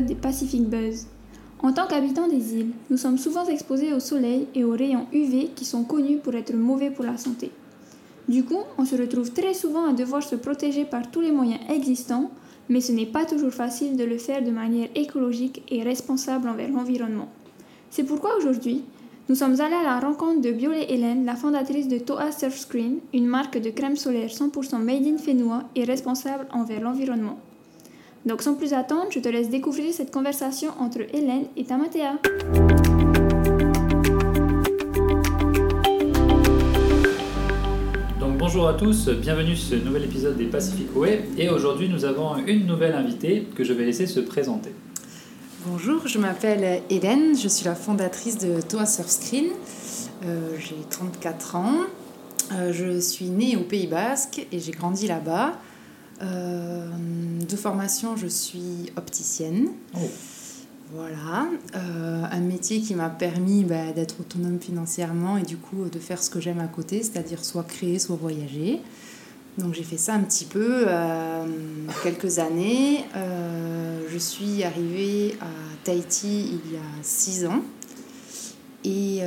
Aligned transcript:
des 0.00 0.14
Pacific 0.14 0.62
Buzz. 0.62 1.06
En 1.60 1.72
tant 1.72 1.86
qu'habitants 1.86 2.28
des 2.28 2.54
îles, 2.56 2.72
nous 2.90 2.96
sommes 2.96 3.18
souvent 3.18 3.46
exposés 3.46 3.92
au 3.92 4.00
soleil 4.00 4.46
et 4.54 4.64
aux 4.64 4.72
rayons 4.72 5.06
UV 5.12 5.50
qui 5.54 5.64
sont 5.64 5.84
connus 5.84 6.18
pour 6.18 6.34
être 6.34 6.54
mauvais 6.54 6.90
pour 6.90 7.04
la 7.04 7.18
santé. 7.18 7.52
Du 8.28 8.44
coup, 8.44 8.60
on 8.78 8.84
se 8.84 8.96
retrouve 8.96 9.32
très 9.32 9.54
souvent 9.54 9.88
à 9.88 9.92
devoir 9.92 10.22
se 10.22 10.36
protéger 10.36 10.84
par 10.84 11.10
tous 11.10 11.20
les 11.20 11.32
moyens 11.32 11.60
existants, 11.70 12.30
mais 12.68 12.80
ce 12.80 12.92
n'est 12.92 13.06
pas 13.06 13.24
toujours 13.26 13.52
facile 13.52 13.96
de 13.96 14.04
le 14.04 14.18
faire 14.18 14.42
de 14.42 14.50
manière 14.50 14.88
écologique 14.94 15.62
et 15.68 15.82
responsable 15.82 16.48
envers 16.48 16.70
l'environnement. 16.70 17.28
C'est 17.90 18.04
pourquoi 18.04 18.36
aujourd'hui, 18.36 18.82
nous 19.28 19.34
sommes 19.34 19.60
allés 19.60 19.74
à 19.74 19.82
la 19.82 20.00
rencontre 20.00 20.40
de 20.40 20.50
Biolay 20.50 20.86
Hélène, 20.88 21.24
la 21.24 21.36
fondatrice 21.36 21.88
de 21.88 21.98
Toa 21.98 22.32
Surfscreen, 22.32 22.98
une 23.14 23.26
marque 23.26 23.58
de 23.58 23.70
crème 23.70 23.96
solaire 23.96 24.30
100% 24.30 24.78
made 24.78 25.06
in 25.06 25.18
Fénois 25.18 25.64
et 25.76 25.84
responsable 25.84 26.46
envers 26.52 26.80
l'environnement. 26.80 27.38
Donc 28.24 28.40
sans 28.40 28.54
plus 28.54 28.72
attendre, 28.72 29.06
je 29.10 29.18
te 29.18 29.28
laisse 29.28 29.50
découvrir 29.50 29.92
cette 29.92 30.12
conversation 30.12 30.70
entre 30.78 31.00
Hélène 31.12 31.46
et 31.56 31.64
Tamatea. 31.64 32.18
Donc 38.20 38.38
bonjour 38.38 38.68
à 38.68 38.74
tous, 38.74 39.08
bienvenue 39.08 39.56
sur 39.56 39.76
ce 39.76 39.84
nouvel 39.84 40.04
épisode 40.04 40.36
des 40.36 40.44
Pacific 40.44 40.94
Way 40.94 41.24
et 41.36 41.48
aujourd'hui 41.48 41.88
nous 41.88 42.04
avons 42.04 42.36
une 42.46 42.64
nouvelle 42.64 42.94
invitée 42.94 43.48
que 43.56 43.64
je 43.64 43.72
vais 43.72 43.84
laisser 43.84 44.06
se 44.06 44.20
présenter. 44.20 44.70
Bonjour, 45.66 46.06
je 46.06 46.20
m'appelle 46.20 46.82
Hélène, 46.90 47.36
je 47.36 47.48
suis 47.48 47.64
la 47.64 47.74
fondatrice 47.74 48.38
de 48.38 48.60
Toa 48.60 48.86
Surfscreen. 48.86 49.46
Euh, 50.24 50.56
j'ai 50.60 50.76
34 50.90 51.56
ans, 51.56 51.74
euh, 52.52 52.72
je 52.72 53.00
suis 53.00 53.30
née 53.30 53.56
au 53.56 53.62
Pays 53.62 53.88
Basque 53.88 54.46
et 54.52 54.60
j'ai 54.60 54.72
grandi 54.72 55.08
là-bas. 55.08 55.54
Euh, 56.22 56.88
de 57.48 57.56
formation, 57.56 58.16
je 58.16 58.26
suis 58.26 58.92
opticienne. 58.96 59.68
Oh. 59.94 59.98
Voilà, 60.94 61.48
euh, 61.74 62.22
un 62.30 62.40
métier 62.40 62.82
qui 62.82 62.94
m'a 62.94 63.08
permis 63.08 63.64
bah, 63.64 63.92
d'être 63.94 64.20
autonome 64.20 64.60
financièrement 64.60 65.38
et 65.38 65.42
du 65.42 65.56
coup 65.56 65.88
de 65.90 65.98
faire 65.98 66.22
ce 66.22 66.28
que 66.28 66.38
j'aime 66.38 66.60
à 66.60 66.66
côté, 66.66 67.02
c'est-à-dire 67.02 67.42
soit 67.44 67.62
créer, 67.62 67.98
soit 67.98 68.16
voyager. 68.16 68.80
Donc 69.56 69.72
j'ai 69.74 69.84
fait 69.84 69.96
ça 69.96 70.14
un 70.14 70.20
petit 70.20 70.44
peu, 70.44 70.84
euh, 70.86 71.46
quelques 72.02 72.38
années. 72.38 73.04
Je 74.10 74.18
suis 74.18 74.62
arrivée 74.64 75.36
à 75.40 75.46
Tahiti 75.84 76.60
il 76.66 76.72
y 76.72 76.76
a 76.76 77.02
six 77.02 77.46
ans. 77.46 77.62
Et, 78.84 79.20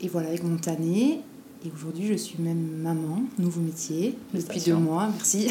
et 0.00 0.08
voilà, 0.08 0.28
avec 0.28 0.42
mon 0.42 0.56
tanné. 0.56 1.20
Et 1.64 1.70
aujourd'hui, 1.74 2.06
je 2.08 2.14
suis 2.14 2.36
même 2.40 2.58
maman, 2.82 3.22
nouveau 3.38 3.60
métier, 3.60 4.16
depuis 4.34 4.60
deux 4.60 4.74
mois, 4.74 5.08
merci, 5.14 5.48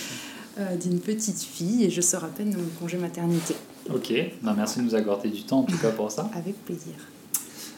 euh, 0.58 0.76
d'une 0.76 0.98
petite 1.00 1.40
fille. 1.40 1.84
Et 1.84 1.90
je 1.90 2.00
sors 2.00 2.24
à 2.24 2.28
peine 2.28 2.50
de 2.50 2.56
mon 2.56 2.68
congé 2.80 2.96
maternité. 2.96 3.54
Ok, 3.94 4.12
ben, 4.42 4.54
merci 4.56 4.80
de 4.80 4.84
nous 4.84 4.94
accorder 4.94 5.28
du 5.28 5.42
temps 5.44 5.60
en 5.60 5.64
tout 5.64 5.78
cas 5.78 5.90
pour 5.90 6.10
ça. 6.10 6.28
Avec 6.34 6.56
plaisir. 6.64 6.94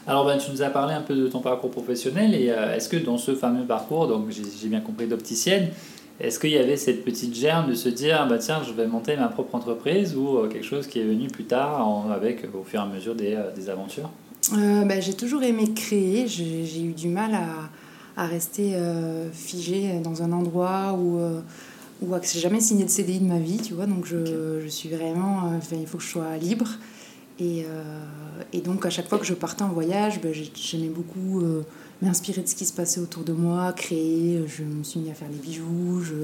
Alors 0.07 0.25
ben, 0.25 0.37
tu 0.37 0.49
nous 0.51 0.61
as 0.61 0.69
parlé 0.69 0.93
un 0.93 1.01
peu 1.01 1.15
de 1.15 1.27
ton 1.27 1.41
parcours 1.41 1.69
professionnel 1.69 2.33
et 2.33 2.49
euh, 2.49 2.73
est-ce 2.75 2.87
que 2.87 2.95
dans 2.97 3.17
ce 3.17 3.35
fameux 3.35 3.65
parcours, 3.65 4.07
donc 4.07 4.29
j'ai 4.31 4.43
j'ai 4.59 4.69
bien 4.69 4.79
compris 4.79 5.05
d'opticienne, 5.05 5.67
est-ce 6.21 6.39
qu'il 6.39 6.51
y 6.51 6.57
avait 6.57 6.77
cette 6.77 7.03
petite 7.03 7.35
germe 7.35 7.69
de 7.69 7.75
se 7.75 7.89
dire 7.89 8.25
bah 8.29 8.37
tiens 8.37 8.61
je 8.65 8.71
vais 8.71 8.87
monter 8.87 9.17
ma 9.17 9.27
propre 9.27 9.53
entreprise 9.55 10.15
ou 10.15 10.37
euh, 10.37 10.47
quelque 10.47 10.63
chose 10.65 10.87
qui 10.87 10.99
est 10.99 11.03
venu 11.03 11.27
plus 11.27 11.43
tard 11.43 11.85
en- 11.85 12.09
avec 12.09 12.45
au 12.55 12.63
fur 12.63 12.79
et 12.79 12.83
à 12.83 12.85
mesure 12.85 13.15
des, 13.15 13.33
euh, 13.33 13.53
des 13.53 13.69
aventures? 13.69 14.09
Euh, 14.53 14.85
bah, 14.85 14.99
j'ai 14.99 15.13
toujours 15.13 15.43
aimé 15.43 15.73
créer. 15.73 16.27
J'ai 16.27 16.81
eu 16.83 16.93
du 16.93 17.07
mal 17.09 17.33
à, 17.35 17.69
à 18.21 18.25
rester 18.27 18.75
euh, 18.75 19.29
figée 19.31 19.99
dans 20.03 20.23
un 20.23 20.31
endroit 20.31 20.93
où, 20.93 21.19
euh, 21.19 21.41
où 22.01 22.13
j'ai 22.23 22.39
jamais 22.39 22.61
signé 22.61 22.85
de 22.85 22.89
CDI 22.89 23.19
de 23.19 23.25
ma 23.25 23.39
vie, 23.39 23.57
tu 23.57 23.73
vois. 23.73 23.85
Donc 23.85 24.05
je, 24.05 24.59
je 24.63 24.67
suis 24.67 24.89
vraiment. 24.89 25.45
euh, 25.51 25.57
enfin, 25.57 25.75
il 25.79 25.87
faut 25.87 25.97
que 25.97 26.03
je 26.03 26.09
sois 26.09 26.37
libre. 26.37 26.67
Et, 27.39 27.65
et 28.51 28.61
donc 28.61 28.83
à 28.87 28.89
chaque 28.89 29.07
fois 29.07 29.19
que 29.19 29.25
je 29.25 29.35
partais 29.35 29.61
en 29.61 29.69
voyage, 29.69 30.19
bah, 30.21 30.29
j'ai- 30.33 30.51
j'aimais 30.55 30.87
beaucoup 30.89 31.43
m'inspirer 32.01 32.41
de 32.41 32.47
ce 32.47 32.55
qui 32.55 32.65
se 32.65 32.73
passait 32.73 32.99
autour 32.99 33.23
de 33.23 33.31
moi, 33.31 33.73
créer. 33.73 34.43
Je 34.47 34.63
me 34.63 34.83
suis 34.83 34.99
mis 34.99 35.11
à 35.11 35.13
faire 35.13 35.29
des 35.29 35.37
bijoux. 35.37 36.01
Je, 36.01 36.15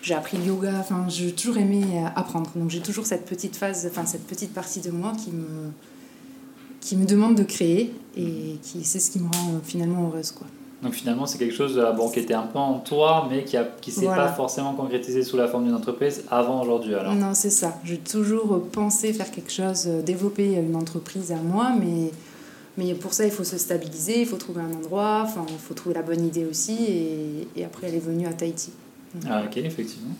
j'ai 0.00 0.14
appris 0.14 0.38
le 0.38 0.44
yoga. 0.44 0.78
Enfin, 0.80 1.04
j'ai 1.10 1.32
toujours 1.32 1.58
aimé 1.58 1.84
apprendre. 2.14 2.50
Donc 2.56 2.70
j'ai 2.70 2.80
toujours 2.80 3.04
cette 3.04 3.26
petite 3.26 3.54
phase, 3.54 3.86
enfin 3.90 4.06
cette 4.06 4.26
petite 4.26 4.54
partie 4.54 4.80
de 4.80 4.90
moi 4.90 5.12
qui 5.22 5.30
me 5.30 5.44
qui 6.86 6.96
me 6.96 7.04
demande 7.04 7.34
de 7.34 7.42
créer 7.42 7.92
et 8.16 8.58
qui 8.62 8.84
c'est 8.84 9.00
ce 9.00 9.10
qui 9.10 9.18
me 9.18 9.24
rend 9.24 9.54
euh, 9.54 9.58
finalement 9.64 10.06
heureuse 10.08 10.30
quoi. 10.30 10.46
Donc 10.82 10.92
finalement 10.92 11.26
c'est 11.26 11.38
quelque 11.38 11.54
chose 11.54 11.82
bon, 11.96 12.08
qui 12.10 12.20
était 12.20 12.34
un 12.34 12.42
peu 12.52 12.58
en 12.58 12.78
toi 12.78 13.26
mais 13.30 13.42
qui 13.44 13.56
ne 13.56 13.64
qui 13.80 13.90
s'est 13.90 14.04
Voilà. 14.04 14.26
pas 14.26 14.32
forcément 14.32 14.72
concrétisé 14.74 15.22
sous 15.24 15.36
la 15.36 15.48
forme 15.48 15.64
d'une 15.64 15.74
entreprise 15.74 16.22
avant 16.30 16.62
aujourd'hui 16.62 16.94
alors. 16.94 17.14
Non, 17.14 17.32
c'est 17.34 17.50
ça. 17.50 17.76
J'ai 17.82 17.96
toujours 17.98 18.54
euh, 18.54 18.68
pensé 18.70 19.12
faire 19.12 19.30
quelque 19.30 19.50
chose, 19.50 19.84
euh, 19.88 20.02
développer 20.02 20.54
une 20.54 20.76
entreprise 20.76 21.32
à 21.32 21.36
moi, 21.52 21.72
mais, 21.80 22.10
mais 22.78 22.94
pour 22.94 23.14
ça, 23.14 23.24
il 23.24 23.32
faut 23.32 23.42
se 23.42 23.58
stabiliser, 23.58 24.20
il 24.20 24.26
faut 24.26 24.36
trouver 24.36 24.60
un 24.60 24.72
endroit, 24.76 25.22
enfin, 25.24 25.44
il 25.48 25.58
faut 25.58 25.74
trouver 25.74 25.94
la 25.96 26.02
bonne 26.02 26.24
idée 26.24 26.44
aussi, 26.44 26.76
et, 26.86 27.48
et 27.56 27.64
après, 27.64 27.88
elle 27.88 27.94
est 27.96 28.06
venue 28.10 28.26
à 28.26 28.32
Tahiti. 28.34 28.70
Ah, 29.28 29.42
ok, 29.46 29.56
effectivement. 29.56 30.14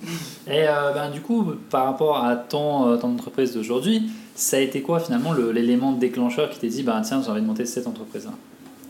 Et 0.46 0.66
euh, 0.66 0.92
ben, 0.94 1.10
du 1.10 1.20
coup, 1.20 1.44
par 1.70 1.84
rapport 1.84 2.24
à 2.24 2.34
ton, 2.34 2.96
ton 2.98 3.12
entreprise 3.12 3.52
d'aujourd'hui, 3.52 4.08
ça 4.36 4.58
a 4.58 4.60
été 4.60 4.82
quoi 4.82 5.00
finalement 5.00 5.32
le- 5.32 5.50
l'élément 5.50 5.92
déclencheur 5.92 6.50
qui 6.50 6.60
t'a 6.60 6.68
dit 6.68 6.82
bah, 6.82 7.00
tiens, 7.04 7.22
j'ai 7.22 7.30
envie 7.30 7.40
de 7.40 7.46
monter 7.46 7.66
cette 7.66 7.86
entreprise-là? 7.86 8.32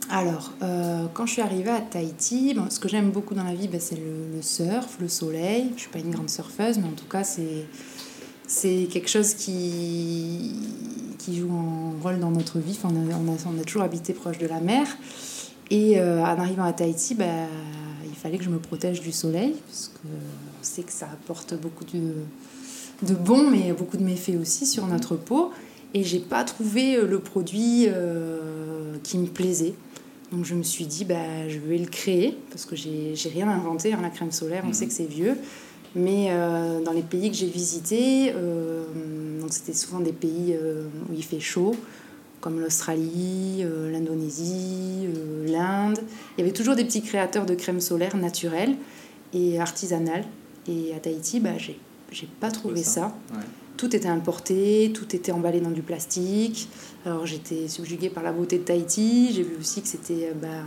Alors, 0.08 0.52
euh, 0.62 1.06
quand 1.14 1.26
je 1.26 1.32
suis 1.32 1.42
arrivée 1.42 1.70
à 1.70 1.80
Tahiti, 1.80 2.54
bon, 2.54 2.70
ce 2.70 2.78
que 2.78 2.88
j'aime 2.88 3.10
beaucoup 3.10 3.34
dans 3.34 3.42
la 3.42 3.54
vie, 3.54 3.66
ben, 3.66 3.80
c'est 3.80 3.96
le, 3.96 4.40
surf, 4.40 4.98
le 5.00 5.08
soleil. 5.08 5.66
Je 5.70 5.74
ne 5.74 5.78
suis 5.78 5.88
pas 5.88 5.98
une 5.98 6.12
grande 6.12 6.30
surfeuse, 6.30 6.78
mais 6.78 6.86
en 6.86 6.92
tout 6.92 7.06
cas, 7.10 7.24
c'est, 7.24 8.86
quelque 8.88 9.08
chose 9.08 9.34
qui, 9.34 10.52
qui 11.18 11.36
joue 11.38 11.50
un 11.52 12.00
rôle 12.00 12.20
dans 12.20 12.30
notre 12.30 12.60
vie. 12.60 12.78
Enfin, 12.80 12.94
on 12.94 13.60
a 13.60 13.64
toujours 13.64 13.82
habité 13.82 14.12
proche 14.12 14.38
de 14.38 14.46
la 14.46 14.60
mer. 14.60 14.86
Et 15.70 15.98
euh, 15.98 16.22
en 16.22 16.38
arrivant 16.38 16.64
à 16.64 16.72
Tahiti, 16.72 17.16
ben, 17.16 17.48
il 18.04 18.14
fallait 18.14 18.38
que 18.38 18.44
je 18.44 18.50
me 18.50 18.58
protège 18.58 19.00
du 19.00 19.10
soleil, 19.10 19.56
parce 19.66 19.88
qu'on 19.88 20.08
sait 20.62 20.82
que 20.84 20.92
ça 20.92 21.06
apporte 21.06 21.54
beaucoup 21.60 21.84
de, 21.84 22.12
de 23.02 23.14
bon, 23.14 23.50
mais 23.50 23.72
beaucoup 23.72 23.96
de 23.96 24.02
méfaits 24.04 24.36
aussi 24.40 24.66
sur 24.66 24.86
notre 24.86 25.16
peau. 25.16 25.50
Et 25.94 26.02
j'ai 26.04 26.18
pas 26.18 26.44
trouvé 26.44 26.96
euh, 26.96 27.06
le 27.06 27.18
produit 27.20 27.86
euh, 27.88 28.94
qui 29.02 29.18
me 29.18 29.26
plaisait. 29.26 29.74
Donc 30.32 30.44
je 30.44 30.54
me 30.54 30.62
suis 30.62 30.86
dit, 30.86 31.04
bah, 31.04 31.48
je 31.48 31.58
vais 31.58 31.78
le 31.78 31.86
créer, 31.86 32.36
parce 32.50 32.64
que 32.66 32.74
j'ai 32.76 33.14
rien 33.32 33.48
inventé. 33.48 33.92
hein, 33.92 34.00
la 34.02 34.10
crème 34.10 34.32
solaire, 34.32 34.62
on 34.64 34.68
Mhm. 34.68 34.74
sait 34.74 34.86
que 34.86 34.92
c'est 34.92 35.04
vieux. 35.08 35.36
Mais 35.94 36.26
euh, 36.30 36.82
dans 36.82 36.92
les 36.92 37.02
pays 37.02 37.30
que 37.30 37.36
j'ai 37.36 37.46
visités, 37.46 38.32
euh, 38.34 38.84
donc 39.40 39.52
c'était 39.52 39.72
souvent 39.72 40.00
des 40.00 40.12
pays 40.12 40.54
où 41.08 41.12
il 41.14 41.22
fait 41.24 41.40
chaud, 41.40 41.74
comme 42.40 42.60
l'Australie, 42.60 43.64
l'Indonésie, 43.90 45.06
l'Inde. 45.46 46.00
Il 46.36 46.40
y 46.40 46.44
avait 46.44 46.52
toujours 46.52 46.74
des 46.76 46.84
petits 46.84 47.02
créateurs 47.02 47.46
de 47.46 47.54
crème 47.54 47.80
solaire 47.80 48.16
naturelles 48.16 48.76
et 49.32 49.58
artisanales. 49.58 50.24
Et 50.68 50.92
à 50.94 50.98
Tahiti, 50.98 51.40
bah, 51.40 51.56
j'ai 51.58 51.78
j'ai 52.10 52.28
pas 52.40 52.50
trouvé 52.50 52.82
ça. 52.82 52.92
ça. 52.92 53.14
Ouais. 53.34 53.44
Tout 53.76 53.94
était 53.94 54.08
importé, 54.08 54.90
tout 54.94 55.14
était 55.14 55.32
emballé 55.32 55.60
dans 55.60 55.70
du 55.70 55.82
plastique. 55.82 56.68
Alors 57.04 57.26
j'étais 57.26 57.68
subjuguée 57.68 58.08
par 58.08 58.22
la 58.22 58.32
beauté 58.32 58.58
de 58.58 58.64
Tahiti. 58.64 59.32
J'ai 59.32 59.42
vu 59.42 59.56
aussi 59.60 59.82
que 59.82 59.88
c'était 59.88 60.30
euh, 60.30 60.34
bah, 60.34 60.64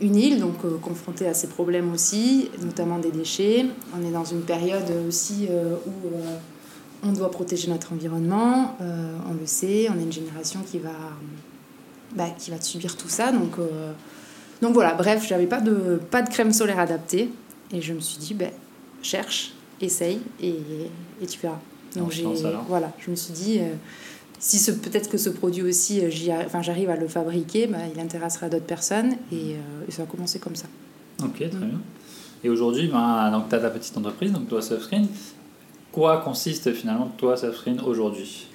une 0.00 0.16
île, 0.16 0.40
donc 0.40 0.56
euh, 0.64 0.76
confrontée 0.78 1.26
à 1.26 1.34
ces 1.34 1.48
problèmes 1.48 1.92
aussi, 1.92 2.50
notamment 2.62 2.98
des 2.98 3.10
déchets. 3.10 3.66
On 3.96 4.04
est 4.04 4.10
dans 4.10 4.24
une 4.24 4.42
période 4.42 4.90
aussi 5.08 5.46
euh, 5.50 5.76
où 5.86 6.14
euh, 6.14 6.36
on 7.02 7.12
doit 7.12 7.30
protéger 7.30 7.68
notre 7.68 7.92
environnement. 7.92 8.76
On 8.80 9.34
le 9.38 9.46
sait, 9.46 9.88
on 9.94 9.98
est 9.98 10.02
une 10.02 10.12
génération 10.12 10.60
qui 10.68 10.78
va, 10.78 10.90
bah, 12.14 12.28
qui 12.38 12.50
va 12.50 12.60
subir 12.60 12.96
tout 12.96 13.08
ça. 13.08 13.30
Donc, 13.30 13.56
donc 14.62 14.72
voilà, 14.72 14.94
bref, 14.94 15.26
j'avais 15.28 15.46
pas 15.46 15.60
de, 15.60 16.00
pas 16.10 16.22
de 16.22 16.30
crème 16.30 16.52
solaire 16.52 16.78
adaptée. 16.78 17.30
Et 17.72 17.82
je 17.82 17.92
me 17.92 18.00
suis 18.00 18.16
dit, 18.16 18.32
ben, 18.32 18.50
cherche, 19.02 19.52
essaye 19.84 20.20
et, 20.42 20.54
et 21.22 21.26
tu 21.26 21.38
verras. 21.40 21.58
On 21.96 22.00
Donc 22.00 22.10
j'ai 22.10 22.26
voilà, 22.68 22.92
je 22.98 23.10
me 23.10 23.16
suis 23.16 23.32
dit 23.32 23.58
euh, 23.60 23.72
si 24.40 24.58
ce 24.58 24.72
peut-être 24.72 25.08
que 25.08 25.16
ce 25.18 25.30
produit 25.30 25.62
aussi 25.62 26.00
euh, 26.04 26.08
enfin 26.44 26.60
j'arrive 26.62 26.90
à 26.90 26.96
le 26.96 27.06
fabriquer, 27.08 27.66
bah, 27.68 27.78
il 27.94 28.00
intéressera 28.00 28.48
d'autres 28.48 28.64
personnes 28.66 29.12
et, 29.32 29.54
euh, 29.54 29.86
et 29.88 29.92
ça 29.92 30.02
a 30.02 30.06
commencé 30.06 30.38
comme 30.38 30.56
ça. 30.56 30.66
Ok, 31.22 31.36
très 31.36 31.48
bien. 31.48 31.80
Et 32.42 32.50
aujourd'hui, 32.50 32.88
ben, 32.88 33.30
donc 33.30 33.48
tu 33.48 33.54
as 33.54 33.60
ta 33.60 33.70
petite 33.70 33.96
entreprise, 33.96 34.32
donc 34.32 34.48
toi 34.48 34.60
Surfscreen. 34.60 35.06
Quoi 35.92 36.18
consiste 36.18 36.72
finalement 36.72 37.06
toi 37.16 37.36
Surfscreen 37.36 37.80
aujourd'hui? 37.80 38.48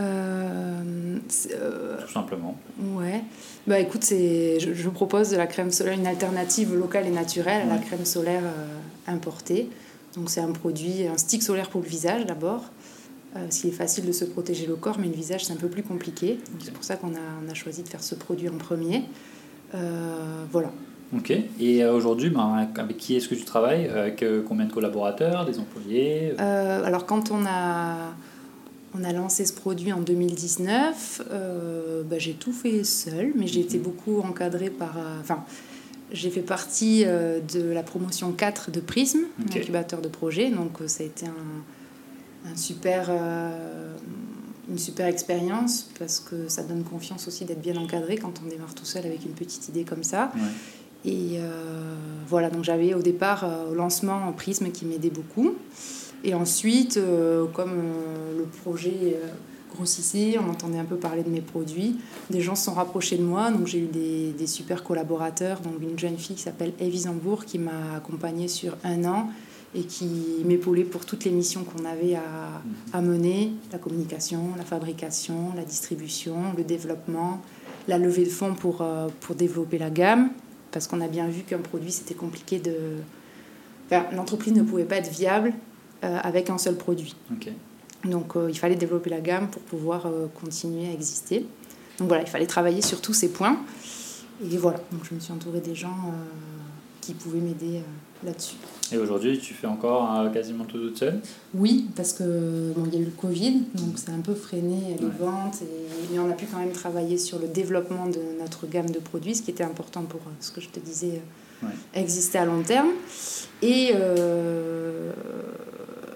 Euh, 0.00 1.18
euh, 1.52 1.96
Tout 2.06 2.12
simplement. 2.12 2.56
ouais. 2.80 3.22
Bah 3.66 3.78
écoute, 3.80 4.04
c'est 4.04 4.58
je, 4.60 4.72
je 4.72 4.88
propose 4.88 5.30
de 5.30 5.36
la 5.36 5.46
crème 5.46 5.70
solaire 5.72 5.94
une 5.98 6.06
alternative 6.06 6.74
locale 6.74 7.06
et 7.06 7.10
naturelle 7.10 7.62
à 7.68 7.74
la 7.74 7.78
crème 7.78 8.04
solaire 8.04 8.42
euh, 8.44 9.12
importée. 9.12 9.68
Donc 10.18 10.30
c'est 10.30 10.40
un 10.40 10.52
produit, 10.52 11.06
un 11.06 11.16
stick 11.16 11.42
solaire 11.42 11.70
pour 11.70 11.80
le 11.80 11.88
visage 11.88 12.26
d'abord. 12.26 12.64
Euh, 13.36 13.46
qu'il 13.48 13.68
est 13.68 13.74
facile 13.74 14.06
de 14.06 14.12
se 14.12 14.24
protéger 14.24 14.66
le 14.66 14.74
corps, 14.74 14.98
mais 14.98 15.06
le 15.06 15.12
visage 15.12 15.44
c'est 15.44 15.52
un 15.52 15.56
peu 15.56 15.68
plus 15.68 15.82
compliqué. 15.82 16.38
C'est 16.64 16.72
pour 16.72 16.82
ça 16.82 16.96
qu'on 16.96 17.14
a, 17.14 17.20
on 17.46 17.48
a 17.48 17.54
choisi 17.54 17.82
de 17.82 17.88
faire 17.88 18.02
ce 18.02 18.14
produit 18.14 18.48
en 18.48 18.56
premier. 18.56 19.04
Euh, 19.74 20.44
voilà. 20.50 20.72
Ok. 21.16 21.30
Et 21.60 21.84
euh, 21.84 21.92
aujourd'hui, 21.94 22.30
ben, 22.30 22.68
avec 22.76 22.96
qui 22.96 23.16
est-ce 23.16 23.28
que 23.28 23.34
tu 23.34 23.44
travailles? 23.44 23.86
Avec 23.88 24.22
euh, 24.22 24.42
combien 24.46 24.66
de 24.66 24.72
collaborateurs, 24.72 25.44
des 25.44 25.58
employés? 25.58 26.34
Euh, 26.40 26.84
alors 26.84 27.06
quand 27.06 27.30
on 27.30 27.44
a, 27.46 28.14
on 28.98 29.04
a 29.04 29.12
lancé 29.12 29.44
ce 29.44 29.52
produit 29.52 29.92
en 29.92 30.00
2019. 30.00 31.22
Euh, 31.30 32.02
bah, 32.02 32.18
j'ai 32.18 32.32
tout 32.32 32.52
fait 32.52 32.82
seul, 32.84 33.32
mais 33.36 33.46
j'ai 33.46 33.60
été 33.60 33.78
beaucoup 33.78 34.20
encadrée 34.20 34.70
par. 34.70 34.96
Enfin, 35.20 35.44
j'ai 36.12 36.30
fait 36.30 36.40
partie 36.42 37.04
euh, 37.04 37.40
de 37.40 37.62
la 37.62 37.82
promotion 37.82 38.32
4 38.32 38.70
de 38.70 38.80
Prism, 38.80 39.18
Ok. 39.44 39.56
incubateur 39.56 40.00
de 40.00 40.08
projet. 40.08 40.50
Donc, 40.50 40.80
euh, 40.80 40.88
ça 40.88 41.02
a 41.02 41.06
été 41.06 41.26
un, 41.26 42.50
un 42.50 42.56
super, 42.56 43.08
euh, 43.10 43.94
une 44.70 44.78
super 44.78 45.06
expérience 45.06 45.90
parce 45.98 46.20
que 46.20 46.48
ça 46.48 46.62
donne 46.62 46.82
confiance 46.84 47.28
aussi 47.28 47.44
d'être 47.44 47.60
bien 47.60 47.76
encadré 47.76 48.16
quand 48.16 48.40
on 48.44 48.48
démarre 48.48 48.74
tout 48.74 48.84
seul 48.84 49.04
avec 49.06 49.24
une 49.24 49.32
petite 49.32 49.68
idée 49.68 49.84
comme 49.84 50.02
ça. 50.04 50.32
Ouais. 50.34 51.10
Et 51.10 51.38
euh, 51.38 51.94
voilà, 52.26 52.50
donc 52.50 52.64
j'avais 52.64 52.94
au 52.94 53.02
départ 53.02 53.48
au 53.70 53.74
lancement 53.74 54.26
un 54.26 54.32
prisme 54.32 54.70
qui 54.70 54.84
m'aidait 54.84 55.10
beaucoup. 55.10 55.54
Et 56.24 56.34
ensuite, 56.34 56.98
comme 57.54 57.82
le 58.36 58.42
projet 58.42 59.16
grossissait, 59.74 60.36
on 60.38 60.50
entendait 60.50 60.78
un 60.78 60.84
peu 60.84 60.96
parler 60.96 61.22
de 61.22 61.30
mes 61.30 61.40
produits, 61.40 61.96
des 62.30 62.40
gens 62.40 62.54
se 62.54 62.64
sont 62.64 62.74
rapprochés 62.74 63.16
de 63.16 63.22
moi. 63.22 63.50
Donc 63.50 63.66
j'ai 63.66 63.78
eu 63.78 63.86
des, 63.86 64.32
des 64.32 64.46
super 64.46 64.82
collaborateurs, 64.82 65.60
donc 65.60 65.74
une 65.80 65.98
jeune 65.98 66.16
fille 66.16 66.36
qui 66.36 66.42
s'appelle 66.42 66.72
Evie 66.80 67.00
Zambourg 67.00 67.44
qui 67.44 67.58
m'a 67.58 67.96
accompagnée 67.96 68.48
sur 68.48 68.76
un 68.84 69.04
an 69.04 69.28
et 69.74 69.82
qui 69.82 70.08
m'épaulait 70.44 70.84
pour 70.84 71.04
toutes 71.04 71.24
les 71.24 71.30
missions 71.30 71.62
qu'on 71.62 71.84
avait 71.84 72.14
à, 72.14 72.62
à 72.92 73.02
mener, 73.02 73.52
la 73.70 73.78
communication, 73.78 74.40
la 74.56 74.64
fabrication, 74.64 75.52
la 75.54 75.64
distribution, 75.64 76.36
le 76.56 76.64
développement, 76.64 77.42
la 77.86 77.98
levée 77.98 78.24
de 78.24 78.30
fonds 78.30 78.54
pour, 78.54 78.80
euh, 78.80 79.08
pour 79.20 79.34
développer 79.34 79.78
la 79.78 79.90
gamme, 79.90 80.30
parce 80.72 80.86
qu'on 80.86 81.00
a 81.00 81.08
bien 81.08 81.28
vu 81.28 81.42
qu'un 81.42 81.58
produit, 81.58 81.92
c'était 81.92 82.14
compliqué 82.14 82.58
de... 82.58 82.74
Enfin, 83.86 84.04
l'entreprise 84.14 84.54
ne 84.54 84.62
pouvait 84.62 84.84
pas 84.84 84.96
être 84.96 85.10
viable 85.10 85.52
euh, 86.04 86.18
avec 86.22 86.50
un 86.50 86.58
seul 86.58 86.76
produit. 86.76 87.14
Donc 88.04 88.36
euh, 88.36 88.48
il 88.48 88.58
fallait 88.58 88.76
développer 88.76 89.10
la 89.10 89.20
gamme 89.20 89.48
pour 89.48 89.62
pouvoir 89.62 90.06
euh, 90.06 90.26
continuer 90.40 90.88
à 90.88 90.92
exister. 90.92 91.44
Donc 91.98 92.08
voilà, 92.08 92.22
il 92.22 92.28
fallait 92.28 92.46
travailler 92.46 92.80
sur 92.82 93.00
tous 93.00 93.12
ces 93.12 93.28
points. 93.28 93.58
Et 94.42 94.56
voilà, 94.56 94.78
donc 94.92 95.02
je 95.08 95.14
me 95.14 95.20
suis 95.20 95.32
entourée 95.32 95.60
des 95.60 95.74
gens 95.74 95.88
euh, 95.88 96.12
qui 97.00 97.12
pouvaient 97.14 97.40
m'aider 97.40 97.80
là-dessus. 98.24 98.54
Et 98.92 98.96
aujourd'hui, 98.98 99.38
tu 99.38 99.52
fais 99.52 99.66
encore 99.66 100.30
quasiment 100.32 100.64
tout 100.64 100.78
toute 100.78 100.96
seule? 100.98 101.20
Oui, 101.54 101.88
parce 101.96 102.12
que 102.12 102.72
bon, 102.76 102.84
il 102.86 102.94
y 102.94 102.98
a 102.98 103.00
eu 103.00 103.04
le 103.06 103.10
Covid, 103.10 103.62
donc 103.74 103.98
ça 103.98 104.12
a 104.12 104.14
un 104.14 104.20
peu 104.20 104.34
freiné 104.34 104.96
les 104.98 105.04
Ouais. 105.06 105.12
ventes, 105.18 105.62
et, 105.62 105.66
mais 106.12 106.18
on 106.20 106.30
a 106.30 106.34
pu 106.34 106.46
quand 106.46 106.58
même 106.58 106.72
travailler 106.72 107.18
sur 107.18 107.38
le 107.38 107.48
développement 107.48 108.06
de 108.06 108.20
notre 108.40 108.66
gamme 108.68 108.90
de 108.90 108.98
produits, 109.00 109.34
ce 109.34 109.42
qui 109.42 109.50
était 109.50 109.64
important 109.64 110.02
pour 110.02 110.20
ce 110.40 110.50
que 110.52 110.60
je 110.60 110.68
te 110.68 110.78
disais, 110.80 111.20
Ouais. 111.62 111.68
exister 111.94 112.38
à 112.38 112.44
long 112.46 112.62
terme. 112.62 112.88
Et 113.62 113.92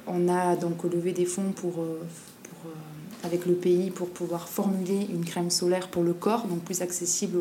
on 0.07 0.29
a 0.29 0.57
donc 0.57 0.85
levé 0.85 1.13
des 1.13 1.25
fonds 1.25 1.53
pour, 1.55 1.81
euh, 1.81 2.01
euh, 2.67 2.69
avec 3.25 3.47
le 3.47 3.55
pays 3.55 3.91
pour 3.91 4.09
pouvoir 4.09 4.49
formuler 4.49 5.07
une 5.13 5.25
crème 5.25 5.51
solaire 5.51 5.89
pour 5.89 6.03
le 6.03 6.13
corps, 6.13 6.47
donc 6.47 6.61
plus 6.61 6.83
accessible 6.83 7.39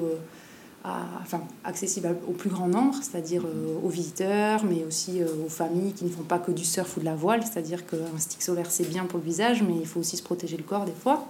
enfin, 0.83 1.41
accessible 1.63 2.15
au 2.27 2.31
plus 2.31 2.49
grand 2.49 2.67
nombre, 2.67 2.95
c'est-à-dire 3.01 3.43
euh, 3.45 3.75
aux 3.83 3.89
visiteurs, 3.89 4.63
mais 4.63 4.83
aussi 4.83 5.21
aux 5.23 5.49
familles 5.49 5.93
qui 5.93 6.05
ne 6.05 6.09
font 6.09 6.23
pas 6.23 6.39
que 6.39 6.51
du 6.51 6.65
surf 6.65 6.97
ou 6.97 6.99
de 6.99 7.05
la 7.05 7.15
voile, 7.15 7.43
c'est-à-dire 7.43 7.85
qu'un 7.85 8.17
stick 8.17 8.41
solaire 8.41 8.69
c'est 8.69 8.87
bien 8.87 9.05
pour 9.05 9.19
le 9.19 9.25
visage, 9.25 9.61
mais 9.61 9.75
il 9.79 9.85
faut 9.85 9.99
aussi 9.99 10.17
se 10.17 10.23
protéger 10.23 10.57
le 10.57 10.63
corps 10.63 10.85
des 10.85 10.91
fois. 10.91 11.25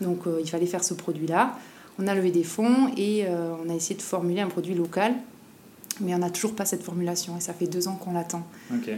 Donc 0.00 0.20
il 0.40 0.48
fallait 0.48 0.66
faire 0.66 0.84
ce 0.84 0.94
produit-là. 0.94 1.56
On 1.98 2.08
a 2.08 2.14
levé 2.14 2.32
des 2.32 2.42
fonds 2.42 2.90
et 2.96 3.24
on 3.28 3.70
a 3.70 3.74
essayé 3.74 3.94
de 3.94 4.02
formuler 4.02 4.40
un 4.40 4.48
produit 4.48 4.74
local, 4.74 5.14
mais 6.00 6.14
on 6.14 6.18
n'a 6.18 6.30
toujours 6.30 6.54
pas 6.54 6.64
cette 6.64 6.82
formulation 6.82 7.36
et 7.36 7.40
ça 7.40 7.52
fait 7.52 7.66
deux 7.66 7.88
ans 7.88 7.96
qu'on 7.96 8.12
l'attend. 8.12 8.42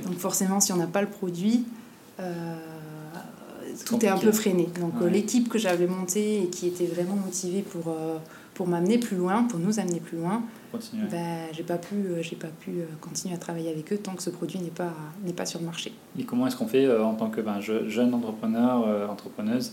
Donc 0.04 0.18
forcément, 0.18 0.60
si 0.60 0.72
on 0.72 0.76
n'a 0.76 0.86
pas 0.86 1.00
le 1.02 1.08
produit, 1.08 1.64
euh, 2.20 2.56
tout 3.84 4.04
est 4.04 4.08
un 4.08 4.18
peu 4.18 4.32
freiné. 4.32 4.68
Donc 4.80 4.94
euh, 5.02 5.08
l'équipe 5.08 5.48
que 5.48 5.58
j'avais 5.58 5.86
montée 5.86 6.42
et 6.42 6.46
qui 6.48 6.66
était 6.68 6.86
vraiment 6.86 7.16
motivée 7.16 7.62
pour, 7.62 7.88
euh, 7.88 8.18
pour 8.54 8.66
m'amener 8.66 8.98
plus 8.98 9.16
loin, 9.16 9.42
pour 9.44 9.58
nous 9.58 9.78
amener 9.78 10.00
plus 10.00 10.18
loin, 10.18 10.42
ben, 11.10 11.38
j'ai 11.52 11.62
pas 11.62 11.76
pu, 11.78 11.94
j'ai 12.20 12.36
pas 12.36 12.48
pu 12.48 12.70
continuer 13.00 13.34
à 13.34 13.38
travailler 13.38 13.70
avec 13.70 13.92
eux 13.92 13.98
tant 13.98 14.14
que 14.14 14.22
ce 14.22 14.30
produit 14.30 14.58
n'est 14.58 14.68
pas, 14.70 14.92
n'est 15.24 15.32
pas 15.32 15.46
sur 15.46 15.60
le 15.60 15.66
marché. 15.66 15.92
Et 16.18 16.24
comment 16.24 16.46
est-ce 16.46 16.56
qu'on 16.56 16.66
fait 16.66 16.88
en 16.98 17.14
tant 17.14 17.30
que 17.30 17.40
ben, 17.40 17.60
je- 17.60 17.88
jeune 17.88 18.12
entrepreneur, 18.14 19.10
entrepreneuse, 19.10 19.72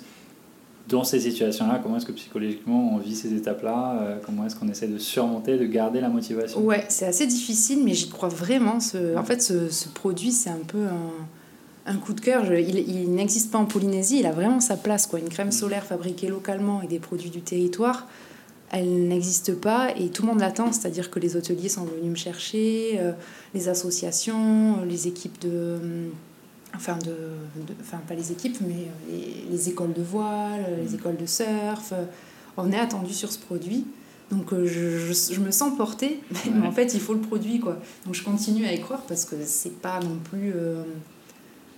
dans 0.90 1.04
ces 1.04 1.20
situations-là 1.20 1.80
Comment 1.82 1.98
est-ce 1.98 2.06
que 2.06 2.12
psychologiquement 2.12 2.94
on 2.94 2.98
vit 2.98 3.16
ces 3.16 3.34
étapes-là 3.34 4.00
Euh, 4.02 4.18
Comment 4.26 4.46
est-ce 4.46 4.56
qu'on 4.56 4.68
essaie 4.70 4.88
de 4.88 4.98
surmonter, 4.98 5.58
de 5.58 5.66
garder 5.66 6.02
la 6.02 6.10
motivation? 6.10 6.60
Ouais, 6.62 6.86
c'est 6.90 7.06
assez 7.06 7.26
difficile, 7.28 7.80
mais 7.84 7.94
j'y 7.94 8.10
crois 8.10 8.30
vraiment. 8.30 8.80
Ce, 8.80 9.16
en 9.18 9.24
fait, 9.24 9.42
ce, 9.42 9.70
ce 9.70 9.88
produit, 9.90 10.32
c'est 10.32 10.50
un 10.50 10.60
peu 10.68 10.86
un, 10.86 11.92
un 11.94 11.98
coup 11.98 12.14
de 12.14 12.20
cœur. 12.22 12.44
Je- 12.46 12.54
il 12.56 12.78
il 12.80 13.12
n'existe 13.14 13.52
pas 13.52 13.60
en 13.60 13.66
Polynésie, 13.66 14.20
il 14.20 14.26
a 14.26 14.32
vraiment 14.32 14.60
sa 14.60 14.76
place. 14.78 15.08
Quoi. 15.08 15.20
Une 15.20 15.30
crème 15.30 15.52
solaire 15.52 15.86
fabriquée 15.86 16.28
localement 16.28 16.82
et 16.82 16.88
des 16.88 17.00
produits 17.00 17.30
du 17.30 17.42
territoire, 17.42 18.08
elle 18.72 19.08
n'existe 19.08 19.54
pas 19.56 19.90
et 19.98 20.10
tout 20.10 20.24
le 20.24 20.30
monde 20.30 20.40
l'attend. 20.42 20.72
C'est-à-dire 20.74 21.10
que 21.12 21.20
les 21.20 21.38
hôteliers 21.38 21.70
sont 21.70 21.86
venus 21.86 22.10
me 22.12 22.16
chercher, 22.16 23.00
euh, 23.00 23.12
les 23.54 23.70
associations, 23.70 24.80
euh, 24.82 24.86
les 24.86 25.08
équipes 25.08 25.40
de. 25.42 25.78
Enfin, 26.76 26.98
de, 27.06 27.12
de- 27.12 27.76
enfin, 27.82 27.98
pas 28.08 28.16
les 28.16 28.32
équipes, 28.32 28.58
mais 28.62 28.74
euh, 28.74 29.12
les, 29.12 29.46
les 29.52 29.70
écoles 29.70 29.94
de 29.94 30.02
voile, 30.02 30.66
les 30.84 30.96
écoles 30.96 31.18
de 31.18 31.26
surf. 31.26 31.92
euh, 31.94 32.06
On 32.58 32.72
est 32.72 32.80
attendu 32.80 33.14
sur 33.14 33.32
ce 33.32 33.40
produit. 33.40 33.86
Donc 34.32 34.52
euh, 34.54 34.66
je, 34.66 34.98
je, 35.14 35.34
je 35.36 35.40
me 35.40 35.52
sens 35.52 35.78
portée, 35.78 36.22
mais 36.46 36.62
Ouais. 36.62 36.68
en 36.68 36.72
fait 36.72 36.94
il 36.96 37.00
faut 37.00 37.14
le 37.14 37.20
produit 37.20 37.60
quoi. 37.60 37.78
Donc 38.06 38.16
je 38.16 38.24
continue 38.24 38.66
à 38.66 38.74
y 38.74 38.80
croire 38.82 39.02
parce 39.04 39.26
que 39.26 39.36
c'est 39.46 39.80
pas 39.82 40.00
non 40.00 40.18
plus, 40.24 40.52
euh, 40.56 40.82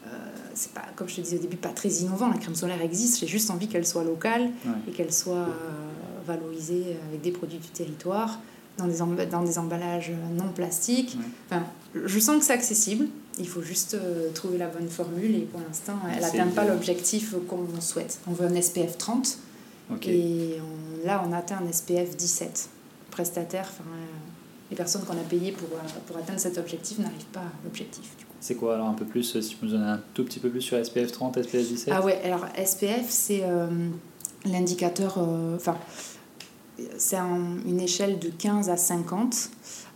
euh, 0.07 0.09
c'est 0.53 0.71
pas 0.71 0.85
comme 0.95 1.09
je 1.09 1.15
te 1.17 1.21
disais 1.21 1.37
au 1.37 1.41
début 1.41 1.57
pas 1.57 1.69
très 1.69 1.89
innovant. 1.89 2.29
La 2.29 2.37
crème 2.37 2.55
solaire 2.55 2.81
existe, 2.81 3.19
j'ai 3.19 3.27
juste 3.27 3.49
envie 3.49 3.67
qu'elle 3.67 3.85
soit 3.85 4.03
locale 4.03 4.43
Ouais. 4.65 4.71
et 4.87 4.91
qu'elle 4.91 5.11
soit 5.11 5.35
euh, 5.35 5.91
valorisée 6.25 6.95
avec 7.09 7.21
des 7.21 7.31
produits 7.31 7.57
du 7.59 7.67
territoire, 7.69 8.39
dans 8.77 8.87
des, 8.87 9.25
dans 9.25 9.43
des 9.43 9.57
emballages 9.59 10.11
non 10.37 10.49
plastiques. 10.53 11.17
Ouais. 11.19 11.25
Enfin, 11.57 11.63
je 12.05 12.19
sens 12.19 12.37
que 12.39 12.45
c'est 12.45 12.53
accessible. 12.53 13.07
Il 13.37 13.47
faut 13.47 13.61
juste 13.61 13.95
euh, 13.95 14.29
trouver 14.33 14.57
la 14.57 14.67
bonne 14.67 14.87
formule 14.89 15.35
et 15.35 15.41
pour 15.41 15.59
l'instant 15.67 15.93
elle 16.13 16.21
n'atteint 16.21 16.47
pas 16.47 16.63
l'objectif 16.65 17.35
qu'on 17.49 17.81
souhaite. 17.81 18.19
On 18.27 18.31
veut 18.31 18.47
un 18.47 18.55
SPF 18.61 18.97
30. 18.97 19.37
Ok. 19.91 20.07
Et 20.07 20.55
on- 20.61 21.05
là, 21.07 21.23
on 21.27 21.31
atteint 21.33 21.57
un 21.57 21.71
SPF 21.71 22.15
17. 22.15 22.69
Prestataire, 23.11 23.67
enfin, 23.71 23.83
euh, 23.89 24.05
les 24.71 24.75
personnes 24.75 25.03
qu'on 25.03 25.13
a 25.13 25.23
payées 25.29 25.51
pour, 25.51 25.67
euh, 25.73 25.81
pour 26.07 26.17
atteindre 26.17 26.39
cet 26.39 26.57
objectif 26.57 26.97
n'arrivent 26.99 27.25
pas 27.31 27.41
à 27.41 27.51
l'objectif. 27.63 28.09
C'est 28.39 28.55
quoi 28.55 28.75
alors 28.75 28.87
un 28.87 28.93
peu 28.93 29.05
plus, 29.05 29.39
si 29.41 29.55
peux 29.55 29.65
nous 29.67 29.71
donner 29.73 29.85
un 29.85 30.01
tout 30.13 30.23
petit 30.23 30.39
peu 30.39 30.49
plus 30.49 30.61
sur 30.61 30.77
SPF 30.77 31.11
30, 31.11 31.37
SPF 31.37 31.67
17 31.67 31.93
Ah 31.95 32.03
ouais, 32.03 32.19
alors 32.23 32.45
SPF, 32.57 33.05
c'est 33.09 33.41
euh, 33.43 33.67
l'indicateur. 34.45 35.15
euh, 35.17 35.55
Enfin, 35.55 35.77
c'est 36.97 37.15
un- 37.17 37.57
une 37.65 37.79
échelle 37.79 38.19
de 38.19 38.29
15 38.29 38.69
à 38.69 38.77
50. 38.77 39.49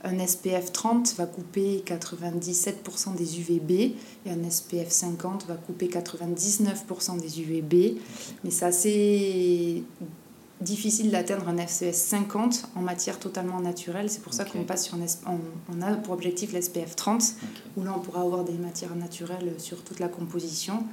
Un 0.04 0.26
SPF 0.26 0.72
30 0.72 1.16
va 1.18 1.26
couper 1.26 1.84
97% 1.86 3.16
des 3.18 3.40
UVB 3.42 3.72
et 3.72 3.96
un 4.30 4.50
SPF 4.50 4.90
50 4.90 5.46
va 5.48 5.56
couper 5.56 5.88
99% 5.88 7.20
des 7.20 7.42
UVB. 7.42 7.98
Mais 8.44 8.52
c'est 8.52 8.66
assez 8.66 9.84
difficile 10.62 11.12
d'atteindre 11.12 11.48
un 11.50 11.58
SPF 11.68 11.96
50 11.96 12.70
en 12.76 12.82
matière 12.82 13.20
totalement 13.20 13.60
naturelle. 13.60 14.10
C'est 14.10 14.22
pour 14.22 14.34
ça 14.34 14.46
qu'on 14.46 14.64
passe 14.64 14.86
sur 14.86 14.96
un 14.96 15.02
S- 15.02 15.20
on, 15.26 15.40
on 15.74 15.82
a 15.82 15.94
pour 15.96 16.14
objectif 16.14 16.54
l'SPF 16.54 16.96
30 16.96 17.22
Ok. 17.22 17.50
où 17.78 17.84
là 17.84 17.94
on 17.96 18.00
pourra 18.00 18.22
avoir 18.22 18.44
des 18.44 18.54
matières 18.54 18.96
naturelles 18.96 19.54
sur 19.58 19.84
toute 19.84 20.00
la 20.00 20.08
composition. 20.08 20.84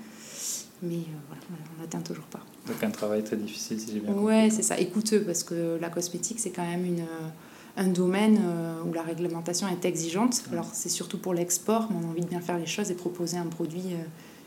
Mais 0.83 0.95
euh, 0.97 0.99
voilà, 1.29 1.43
voilà, 1.49 1.65
on 1.77 1.81
n'atteint 1.83 2.01
toujours 2.01 2.25
pas. 2.27 2.41
Donc 2.67 2.83
un 2.83 2.91
travail 2.91 3.25
très 3.25 3.37
difficile 3.37 3.81
si 3.81 3.93
j'ai 3.93 4.01
bien 4.01 4.13
compris. 4.13 4.25
Ouais, 4.27 4.49
c'est 4.51 4.63
ça, 4.63 4.79
et 4.79 4.89
coûteux 4.89 5.23
parce 5.23 5.43
que 5.43 5.79
la 5.81 5.89
cosmétique 5.91 6.39
c'est 6.39 6.51
quand 6.51 6.67
même 6.67 6.85
une, 6.85 7.01
euh, 7.01 7.29
un 7.77 7.89
domaine 7.89 8.39
euh, 8.43 8.83
où 8.87 8.93
la 8.93 9.03
réglementation 9.03 9.69
est 9.69 9.85
exigeante. 9.85 10.43
Alors 10.53 10.71
c'est 10.73 10.89
surtout 10.89 11.19
pour 11.19 11.35
l'export, 11.35 11.89
mais 11.91 11.97
on 12.03 12.09
a 12.09 12.11
envie 12.11 12.23
de 12.23 12.29
bien 12.29 12.41
faire 12.41 12.59
les 12.59 12.67
choses 12.67 12.91
et 12.91 12.95
proposer 12.95 13.37
un 13.37 13.47
produit 13.47 13.93
euh, 13.93 14.05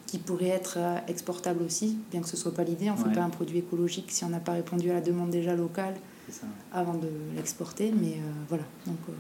qui 0.10 0.18
pourrait 0.18 0.48
être 0.48 0.78
euh, 0.78 0.98
exportable 1.08 1.64
aussi, 1.64 1.98
bien 2.10 2.22
que 2.22 2.28
ce 2.28 2.36
soit 2.36 2.54
pas 2.54 2.64
l'idée. 2.64 2.90
On 2.90 2.94
ne 2.94 3.10
fait 3.10 3.16
pas 3.16 3.22
un 3.22 3.30
produit 3.30 3.60
écologique 3.60 4.06
si 4.10 4.24
on 4.24 4.30
n'a 4.30 4.40
pas 4.40 4.54
répondu 4.54 4.90
à 4.90 4.96
la 4.96 5.02
demande 5.02 5.30
déjà 5.30 5.56
locale 5.56 5.94
ça. 6.30 6.48
avant 6.74 6.96
de 6.96 7.10
l'exporter. 7.36 7.94
Mais 7.96 8.14
euh, 8.14 8.32
voilà, 8.48 8.64
donc 8.88 8.98
euh, 9.08 9.12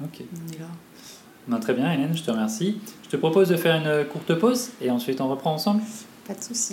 on 0.00 0.52
est 0.52 0.58
là. 0.58 0.66
Non, 1.46 1.60
très 1.60 1.74
bien 1.74 1.92
Hélène, 1.92 2.16
je 2.16 2.22
te 2.22 2.30
remercie. 2.30 2.80
Je 3.02 3.10
te 3.10 3.16
propose 3.16 3.50
de 3.50 3.56
faire 3.56 3.76
une 3.76 4.08
courte 4.08 4.34
pause 4.38 4.70
et 4.80 4.90
ensuite 4.90 5.20
on 5.20 5.28
reprend 5.28 5.52
ensemble. 5.52 5.82
Pas 6.26 6.34
de 6.34 6.42
souci. 6.42 6.72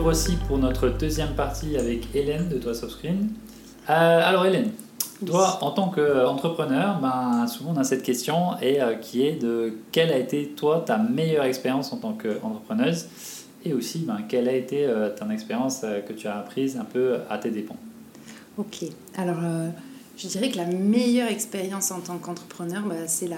Revoici 0.00 0.38
pour 0.48 0.56
notre 0.56 0.88
deuxième 0.88 1.34
partie 1.34 1.76
avec 1.76 2.14
Hélène 2.14 2.48
de 2.48 2.56
Toi 2.56 2.72
Screen. 2.72 3.28
Euh, 3.90 3.92
alors 4.24 4.46
Hélène, 4.46 4.70
toi 5.26 5.58
en 5.60 5.72
tant 5.72 5.90
qu'entrepreneur, 5.90 6.98
ben, 7.00 7.46
souvent 7.46 7.74
on 7.74 7.76
a 7.76 7.84
cette 7.84 8.02
question 8.02 8.58
et, 8.62 8.80
euh, 8.80 8.94
qui 8.94 9.26
est 9.26 9.36
de 9.36 9.74
quelle 9.92 10.10
a 10.10 10.16
été 10.16 10.54
toi 10.56 10.82
ta 10.86 10.96
meilleure 10.96 11.44
expérience 11.44 11.92
en 11.92 11.98
tant 11.98 12.14
qu'entrepreneuse 12.14 13.08
et 13.62 13.74
aussi 13.74 13.98
ben, 13.98 14.20
quelle 14.26 14.48
a 14.48 14.54
été 14.54 14.86
euh, 14.86 15.10
ton 15.14 15.28
expérience 15.28 15.82
euh, 15.84 16.00
que 16.00 16.14
tu 16.14 16.28
as 16.28 16.38
apprise 16.38 16.78
un 16.78 16.86
peu 16.86 17.18
à 17.28 17.36
tes 17.36 17.50
dépens? 17.50 17.76
Ok, 18.56 18.84
alors 19.18 19.42
je 20.16 20.28
dirais 20.28 20.50
que 20.50 20.56
la 20.56 20.64
meilleure 20.66 21.30
expérience 21.30 21.90
en 21.90 22.00
tant 22.00 22.16
qu'entrepreneur, 22.16 22.84
bah, 22.86 23.06
c'est 23.06 23.28
la, 23.28 23.36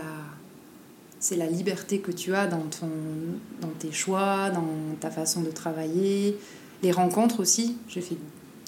c'est 1.22 1.36
la 1.36 1.46
liberté 1.46 2.00
que 2.00 2.10
tu 2.10 2.34
as 2.34 2.48
dans, 2.48 2.58
ton, 2.58 2.90
dans 3.60 3.70
tes 3.78 3.92
choix, 3.92 4.50
dans 4.50 4.66
ta 5.00 5.08
façon 5.08 5.40
de 5.42 5.50
travailler, 5.50 6.36
les 6.82 6.90
rencontres 6.90 7.38
aussi. 7.38 7.76
J'ai 7.88 8.00
fait 8.00 8.16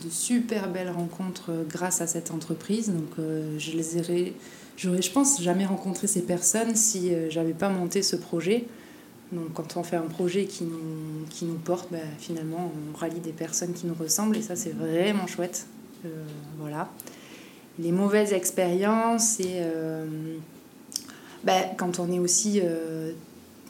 de 0.04 0.08
super 0.08 0.68
belles 0.70 0.90
rencontres 0.90 1.50
euh, 1.50 1.64
grâce 1.68 2.00
à 2.00 2.06
cette 2.06 2.30
entreprise. 2.30 2.90
Donc, 2.90 3.18
euh, 3.18 3.58
je 3.58 3.72
les 3.72 3.98
aurais, 3.98 4.32
j'aurais, 4.76 5.02
je 5.02 5.10
pense, 5.10 5.42
jamais 5.42 5.66
rencontré 5.66 6.06
ces 6.06 6.22
personnes 6.22 6.76
si 6.76 7.12
euh, 7.12 7.28
j'avais 7.28 7.54
pas 7.54 7.70
monté 7.70 8.02
ce 8.02 8.14
projet. 8.14 8.66
Donc, 9.32 9.52
quand 9.54 9.76
on 9.76 9.82
fait 9.82 9.96
un 9.96 10.02
projet 10.02 10.44
qui 10.44 10.62
nous, 10.62 11.26
qui 11.30 11.46
nous 11.46 11.58
porte, 11.58 11.88
bah, 11.90 11.98
finalement, 12.20 12.70
on 12.72 12.96
rallie 12.96 13.18
des 13.18 13.32
personnes 13.32 13.72
qui 13.72 13.88
nous 13.88 13.96
ressemblent 13.98 14.36
et 14.36 14.42
ça, 14.42 14.54
c'est 14.54 14.74
vraiment 14.76 15.26
chouette. 15.26 15.66
voilà. 16.60 16.88
Les 17.80 17.90
mauvaises 17.90 18.32
expériences, 18.32 19.38
c'est 19.38 19.60
bah, 21.44 21.60
quand 21.76 21.98
on 21.98 22.10
est 22.10 22.18
aussi. 22.18 22.60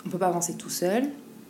on 0.07 0.11
peut 0.11 0.19
pas 0.19 0.29
avancer 0.29 0.55
tout 0.55 0.71
seul. 0.71 1.05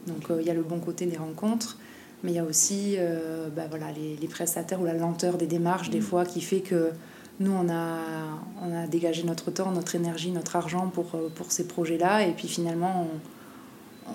Donc, 0.07 0.26
il 0.38 0.47
y 0.47 0.50
a 0.50 0.54
le 0.54 0.62
bon 0.62 0.81
côté 0.81 1.07
des 1.07 1.16
rencontres 1.16 1.78
mais 2.25 2.33
il 2.33 2.35
y 2.37 2.38
a 2.38 2.45
aussi 2.45 2.95
euh, 2.99 3.49
bah 3.54 3.64
voilà, 3.69 3.93
les, 3.93 4.16
les, 4.16 4.28
prestataires 4.28 4.81
ou 4.81 4.87
la 4.87 4.95
lenteur 4.95 5.37
des 5.37 5.47
démarches, 5.47 5.90
des 5.90 6.00
mm. 6.00 6.02
fois, 6.02 6.25
qui 6.25 6.40
fait 6.40 6.61
que 6.61 6.90
nous, 7.38 7.52
on 7.52 7.69
a, 7.69 7.99
on 8.62 8.75
a 8.75 8.87
dégagé 8.87 9.25
notre 9.25 9.50
temps, 9.50 9.71
notre 9.71 9.95
énergie, 9.95 10.31
notre 10.31 10.57
argent 10.57 10.88
pour, 10.88 11.14
euh, 11.14 11.28
pour 11.35 11.52
ces 11.52 11.69
projets-là, 11.69 12.26
et 12.26 12.33
puis 12.33 12.49
finalement, 12.49 13.07
on, 14.07 14.11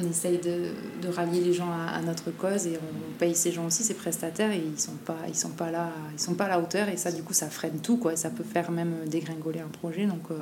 on, 0.00 0.10
essaye 0.10 0.38
de, 0.38 0.70
de, 1.02 1.08
rallier 1.08 1.40
les 1.40 1.52
gens 1.52 1.70
à, 1.70 2.00
notre 2.00 2.32
cause, 2.32 2.66
et 2.66 2.78
on 2.78 3.18
paye 3.18 3.36
ces 3.36 3.52
gens 3.52 3.66
aussi, 3.66 3.84
ces 3.84 3.94
prestataires, 3.94 4.50
et 4.50 4.58
ils 4.58 4.72
ne 4.72 4.76
sont, 4.76 4.96
pas, 5.04 5.18
ils 5.28 5.36
sont, 5.36 5.50
pas 5.50 5.70
là, 5.70 5.90
ils 6.14 6.20
sont 6.20 6.34
pas 6.34 6.46
à 6.46 6.48
la 6.48 6.58
hauteur, 6.58 6.88
et 6.88 6.96
ça, 6.96 7.12
du 7.12 7.22
coup, 7.22 7.32
ça 7.32 7.48
freine 7.48 7.78
tout, 7.78 7.96
quoi, 7.96 8.14
et 8.14 8.16
ça 8.16 8.30
peut 8.30 8.44
faire 8.44 8.72
même 8.72 8.94
dégringoler 9.06 9.60
un 9.60 9.68
projet. 9.68 10.06
Donc, 10.06 10.30
euh, 10.32 10.38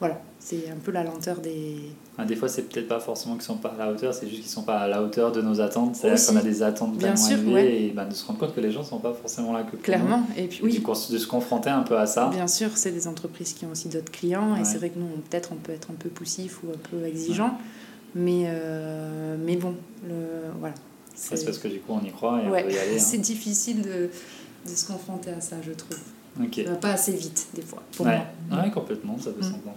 voilà, 0.00 0.18
c'est 0.38 0.70
un 0.70 0.78
peu 0.82 0.92
la 0.92 1.04
lenteur 1.04 1.40
des. 1.40 1.76
Ah, 2.16 2.24
des 2.24 2.34
fois, 2.34 2.48
c'est 2.48 2.62
peut-être 2.62 2.88
pas 2.88 3.00
forcément 3.00 3.34
qu'ils 3.34 3.44
sont 3.44 3.56
pas 3.56 3.74
à 3.78 3.84
la 3.84 3.92
hauteur, 3.92 4.14
c'est 4.14 4.26
juste 4.26 4.40
qu'ils 4.40 4.50
sont 4.50 4.62
pas 4.62 4.78
à 4.78 4.88
la 4.88 5.02
hauteur 5.02 5.30
de 5.30 5.42
nos 5.42 5.60
attentes. 5.60 5.94
C'est-à-dire 5.94 6.26
qu'on 6.26 6.36
a 6.36 6.42
des 6.42 6.62
attentes 6.62 6.96
Bien 6.96 7.16
sûr, 7.16 7.38
élevées 7.38 7.84
et 7.86 7.90
ben, 7.90 8.06
de 8.06 8.14
se 8.14 8.24
rendre 8.24 8.38
compte 8.38 8.54
que 8.54 8.60
les 8.62 8.72
gens 8.72 8.82
sont 8.82 8.98
pas 8.98 9.12
forcément 9.12 9.52
là 9.52 9.62
que 9.62 9.72
pour 9.72 9.82
Clairement, 9.82 10.26
et 10.38 10.46
puis 10.46 10.60
oui. 10.62 10.78
de 10.78 11.18
se 11.18 11.26
confronter 11.26 11.68
un 11.68 11.82
peu 11.82 11.98
à 11.98 12.06
ça. 12.06 12.30
Bien 12.30 12.48
sûr, 12.48 12.70
c'est 12.76 12.92
des 12.92 13.06
entreprises 13.06 13.52
qui 13.52 13.66
ont 13.66 13.72
aussi 13.72 13.88
d'autres 13.88 14.10
clients 14.10 14.56
et 14.56 14.64
c'est 14.64 14.78
vrai 14.78 14.88
que 14.88 14.98
nous, 14.98 15.06
peut-être, 15.28 15.50
on 15.52 15.56
peut 15.56 15.72
être 15.72 15.90
un 15.90 15.96
peu 15.98 16.08
poussif 16.08 16.62
ou 16.64 16.68
un 16.70 16.88
peu 16.90 17.04
exigeant, 17.06 17.58
mais, 18.14 18.44
euh, 18.46 19.36
mais 19.38 19.56
bon, 19.56 19.74
le, 20.08 20.14
voilà. 20.58 20.74
C'est 21.14 21.44
parce 21.44 21.58
que 21.58 21.68
du 21.68 21.80
coup, 21.80 21.92
on 21.92 22.02
y 22.02 22.10
croit 22.10 22.40
et 22.42 22.46
on 22.46 22.50
peut 22.50 22.72
y 22.72 22.78
aller. 22.78 22.96
Hein. 22.96 22.98
C'est 22.98 23.18
difficile 23.18 23.82
de, 23.82 24.08
de 24.66 24.74
se 24.74 24.86
confronter 24.86 25.30
à 25.30 25.42
ça, 25.42 25.56
je 25.62 25.72
trouve. 25.72 25.98
Okay. 26.42 26.64
pas 26.80 26.92
assez 26.92 27.12
vite, 27.12 27.48
des 27.54 27.62
fois, 27.62 27.82
pour 27.96 28.06
ouais. 28.06 28.20
moi. 28.48 28.62
Ouais, 28.62 28.70
complètement, 28.70 29.18
ça 29.18 29.30
peut 29.30 29.40
mm. 29.40 29.50
s'entendre. 29.50 29.76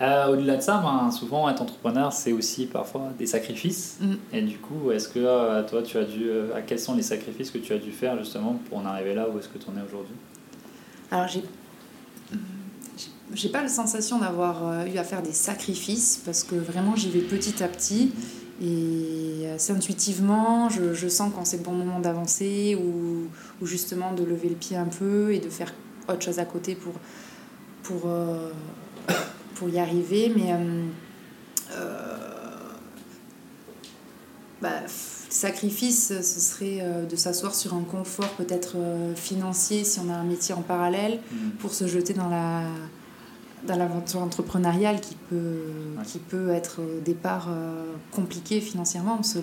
Euh, 0.00 0.28
au-delà 0.28 0.56
de 0.56 0.62
ça, 0.62 0.78
ben, 0.78 1.10
souvent 1.10 1.48
être 1.48 1.60
entrepreneur, 1.60 2.12
c'est 2.12 2.32
aussi 2.32 2.66
parfois 2.66 3.08
des 3.18 3.26
sacrifices. 3.26 3.98
Mm. 4.00 4.14
Et 4.32 4.42
du 4.42 4.58
coup, 4.58 4.92
est-ce 4.92 5.08
que 5.08 5.18
euh, 5.18 5.62
toi, 5.64 5.82
tu 5.82 5.98
as 5.98 6.04
dû, 6.04 6.28
euh, 6.28 6.54
à 6.54 6.62
quels 6.62 6.78
sont 6.78 6.94
les 6.94 7.02
sacrifices 7.02 7.50
que 7.50 7.58
tu 7.58 7.72
as 7.72 7.78
dû 7.78 7.90
faire 7.90 8.16
justement 8.18 8.60
pour 8.68 8.78
en 8.78 8.86
arriver 8.86 9.14
là 9.14 9.28
où 9.28 9.38
est-ce 9.38 9.48
que 9.48 9.58
tu 9.58 9.68
en 9.68 9.76
es 9.76 9.84
aujourd'hui? 9.86 10.14
Alors, 11.10 11.28
j'ai 11.28 11.42
j'ai 13.34 13.50
pas 13.50 13.60
la 13.60 13.68
sensation 13.68 14.18
d'avoir 14.18 14.86
eu 14.86 14.96
à 14.96 15.04
faire 15.04 15.20
des 15.22 15.32
sacrifices 15.32 16.22
parce 16.24 16.42
que 16.42 16.54
vraiment 16.54 16.96
j'y 16.96 17.10
vais 17.10 17.20
petit 17.20 17.62
à 17.62 17.68
petit 17.68 18.10
et 18.60 19.48
assez 19.54 19.72
intuitivement 19.72 20.68
je, 20.68 20.92
je 20.92 21.08
sens 21.08 21.32
quand 21.34 21.44
c'est 21.44 21.58
le 21.58 21.62
bon 21.62 21.72
moment 21.72 22.00
d'avancer 22.00 22.76
ou, 22.76 23.28
ou, 23.62 23.66
justement 23.66 24.12
de 24.12 24.24
lever 24.24 24.48
le 24.48 24.56
pied 24.56 24.76
un 24.76 24.86
peu 24.86 25.32
et 25.32 25.38
de 25.38 25.48
faire 25.48 25.72
autre 26.08 26.22
chose 26.22 26.38
à 26.38 26.44
côté 26.44 26.74
pour, 26.74 26.94
pour 27.82 28.08
pour 29.58 29.68
y 29.68 29.78
arriver, 29.78 30.32
mais 30.34 30.52
euh, 30.52 30.84
euh, 31.72 32.16
bah, 34.62 34.70
sacrifice, 35.28 36.08
ce 36.08 36.40
serait 36.40 36.78
euh, 36.80 37.04
de 37.04 37.16
s'asseoir 37.16 37.54
sur 37.56 37.74
un 37.74 37.82
confort 37.82 38.30
peut-être 38.30 38.76
financier 39.16 39.82
si 39.82 39.98
on 39.98 40.10
a 40.10 40.14
un 40.14 40.24
métier 40.24 40.54
en 40.54 40.62
parallèle 40.62 41.18
mm. 41.32 41.50
pour 41.58 41.74
se 41.74 41.88
jeter 41.88 42.14
dans 42.14 42.28
la 42.28 42.62
dans 43.66 43.76
l'aventure 43.76 44.20
entrepreneuriale 44.20 45.00
qui 45.00 45.16
peut, 45.28 45.62
qui 46.04 46.18
peut 46.18 46.50
être 46.50 46.80
au 46.80 47.00
départ 47.00 47.48
compliqué 48.12 48.60
financièrement 48.60 49.16
parce 49.16 49.34
que 49.34 49.40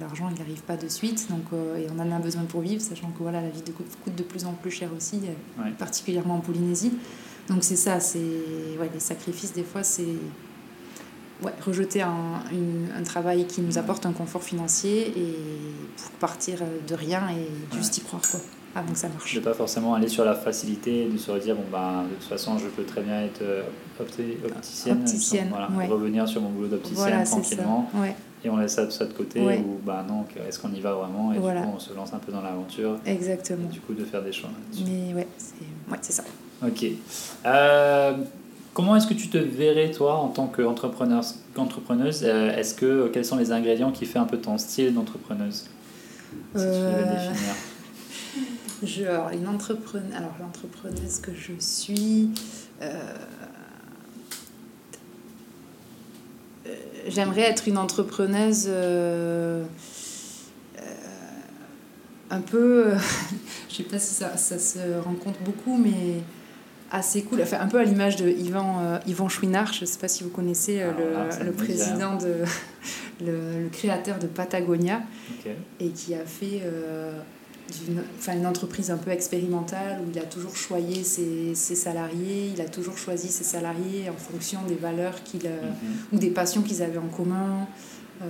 l'argent 0.00 0.28
il 0.32 0.38
n'arrive 0.38 0.62
pas 0.62 0.76
de 0.76 0.88
suite 0.88 1.28
donc, 1.30 1.44
et 1.76 1.86
on 1.94 2.00
en 2.00 2.10
a 2.10 2.18
besoin 2.18 2.42
pour 2.44 2.60
vivre 2.60 2.80
sachant 2.80 3.08
que 3.08 3.22
voilà, 3.22 3.40
la 3.40 3.50
vie 3.50 3.62
de, 3.62 3.72
coûte 3.72 4.14
de 4.16 4.22
plus 4.22 4.44
en 4.44 4.52
plus 4.52 4.70
cher 4.70 4.90
aussi 4.96 5.20
particulièrement 5.78 6.36
en 6.36 6.40
Polynésie. 6.40 6.92
Donc 7.48 7.64
c'est 7.64 7.76
ça, 7.76 7.98
c'est 8.00 8.18
ouais, 8.78 8.90
les 8.92 9.00
sacrifices 9.00 9.52
des 9.54 9.64
fois, 9.64 9.82
c'est 9.82 10.16
ouais, 11.42 11.52
rejeter 11.64 12.02
un, 12.02 12.42
un, 12.96 13.02
travail 13.02 13.46
qui 13.46 13.62
nous 13.62 13.78
apporte 13.78 14.04
un 14.06 14.12
confort 14.12 14.42
financier 14.42 15.08
et 15.16 15.34
pour 15.96 16.10
partir 16.12 16.58
de 16.86 16.94
rien 16.94 17.28
et 17.30 17.76
juste 17.76 17.98
y 17.98 18.00
croire 18.02 18.22
quoi. 18.22 18.40
Avant 18.78 18.92
que 18.92 18.98
ça 18.98 19.08
marche. 19.08 19.34
De 19.34 19.40
pas 19.40 19.54
forcément 19.54 19.94
aller 19.94 20.08
sur 20.08 20.24
la 20.24 20.34
facilité, 20.34 21.06
de 21.06 21.18
se 21.18 21.32
dire 21.38 21.56
bon 21.56 21.64
bah 21.72 22.04
de 22.08 22.14
toute 22.14 22.28
façon 22.28 22.58
je 22.58 22.66
peux 22.66 22.84
très 22.84 23.02
bien 23.02 23.22
être 23.22 23.42
euh, 23.42 23.62
opticienne, 24.00 24.98
opticienne 25.00 25.48
voilà, 25.50 25.68
revenir 25.88 26.28
sur 26.28 26.40
mon 26.40 26.50
boulot 26.50 26.68
d'opticienne 26.68 27.24
tranquillement. 27.24 27.90
Et 28.44 28.48
on 28.50 28.56
laisse 28.56 28.74
ça, 28.74 28.88
ça 28.88 29.04
de 29.04 29.12
côté 29.12 29.40
ou 29.40 29.80
bah 29.84 30.04
non, 30.08 30.24
est-ce 30.48 30.60
qu'on 30.60 30.72
y 30.72 30.80
va 30.80 30.92
vraiment? 30.92 31.32
Et 31.32 31.36
du 31.36 31.40
coup 31.40 31.72
on 31.74 31.78
se 31.80 31.92
lance 31.92 32.12
un 32.14 32.18
peu 32.18 32.30
dans 32.30 32.42
l'aventure. 32.42 32.96
Exactement. 33.04 33.68
Et 33.68 33.72
du 33.72 33.80
coup 33.80 33.94
de 33.94 34.04
faire 34.04 34.22
des 34.22 34.32
choix. 34.32 34.50
Mais 34.86 35.14
ouais, 35.14 35.26
c'est 36.00 36.12
ça. 36.12 36.22
Ok. 36.64 36.84
Euh, 37.46 38.12
comment 38.74 38.96
est-ce 38.96 39.06
que 39.06 39.14
tu 39.14 39.28
te 39.28 39.38
verrais, 39.38 39.90
toi, 39.90 40.14
en 40.16 40.28
tant 40.28 40.46
qu'entrepreneuse? 40.46 41.34
Euh, 42.24 42.56
Est-ce 42.56 42.74
que 42.74 43.08
Quels 43.08 43.24
sont 43.24 43.36
les 43.36 43.52
ingrédients 43.52 43.92
qui 43.92 44.06
font 44.06 44.20
un 44.20 44.24
peu 44.24 44.38
ton 44.38 44.58
style 44.58 44.94
d'entrepreneuse? 44.94 45.66
Si 46.54 46.62
tu 46.62 46.68
devais 46.68 47.04
définir. 47.04 47.54
Je, 48.82 49.04
alors, 49.04 49.30
une 49.30 49.48
entrepreneuse, 49.48 50.14
alors, 50.14 50.34
l'entrepreneuse 50.40 51.18
que 51.20 51.32
je 51.34 51.52
suis, 51.58 52.30
euh, 52.80 53.14
j'aimerais 57.08 57.42
être 57.42 57.66
une 57.66 57.78
entrepreneuse 57.78 58.68
un 62.30 62.40
peu, 62.40 62.92
je 63.68 63.74
sais 63.74 63.82
pas 63.84 63.98
si 63.98 64.14
ça, 64.14 64.36
ça, 64.36 64.58
se 64.58 65.00
rencontre 65.00 65.40
beaucoup, 65.40 65.76
mais 65.76 66.20
assez 66.90 67.22
cool, 67.22 67.42
enfin, 67.42 67.58
un 67.60 67.68
peu 67.68 67.78
à 67.78 67.84
l'image 67.84 68.16
de 68.16 68.28
Yvan, 68.28 68.80
euh, 68.80 68.98
Yvan 69.06 69.28
Chouinard, 69.28 69.72
je 69.72 69.82
ne 69.82 69.86
sais 69.86 69.98
pas 69.98 70.08
si 70.08 70.24
vous 70.24 70.30
connaissez 70.30 70.80
euh, 70.80 70.92
le, 71.40 71.46
le 71.46 71.52
président, 71.52 72.16
de, 72.16 72.44
le, 73.24 73.62
le, 73.64 73.68
créateur 73.70 74.18
de 74.18 74.26
Patagonia, 74.26 75.02
et 75.80 75.88
qui 75.90 76.14
a 76.14 76.24
fait 76.24 76.62
euh, 77.70 77.90
une, 77.90 78.02
enfin, 78.18 78.36
une 78.36 78.46
entreprise 78.46 78.90
un 78.90 78.96
peu 78.96 79.10
expérimentale 79.10 80.00
où 80.00 80.10
il 80.12 80.18
a 80.18 80.24
toujours 80.24 80.56
choisi 80.56 81.04
ses, 81.04 81.54
ses, 81.54 81.74
salariés, 81.74 82.52
il 82.54 82.60
a 82.60 82.68
toujours 82.68 82.98
choisi 82.98 83.28
ses 83.28 83.44
salariés 83.44 84.08
en 84.10 84.16
fonction 84.16 84.60
des 84.68 84.74
valeurs 84.76 85.22
qu'il, 85.24 85.44
mhm. 85.44 85.78
ou 86.12 86.18
des 86.18 86.30
passions 86.30 86.62
qu'ils 86.62 86.82
avaient 86.82 86.98
en 86.98 87.08
commun. 87.08 87.66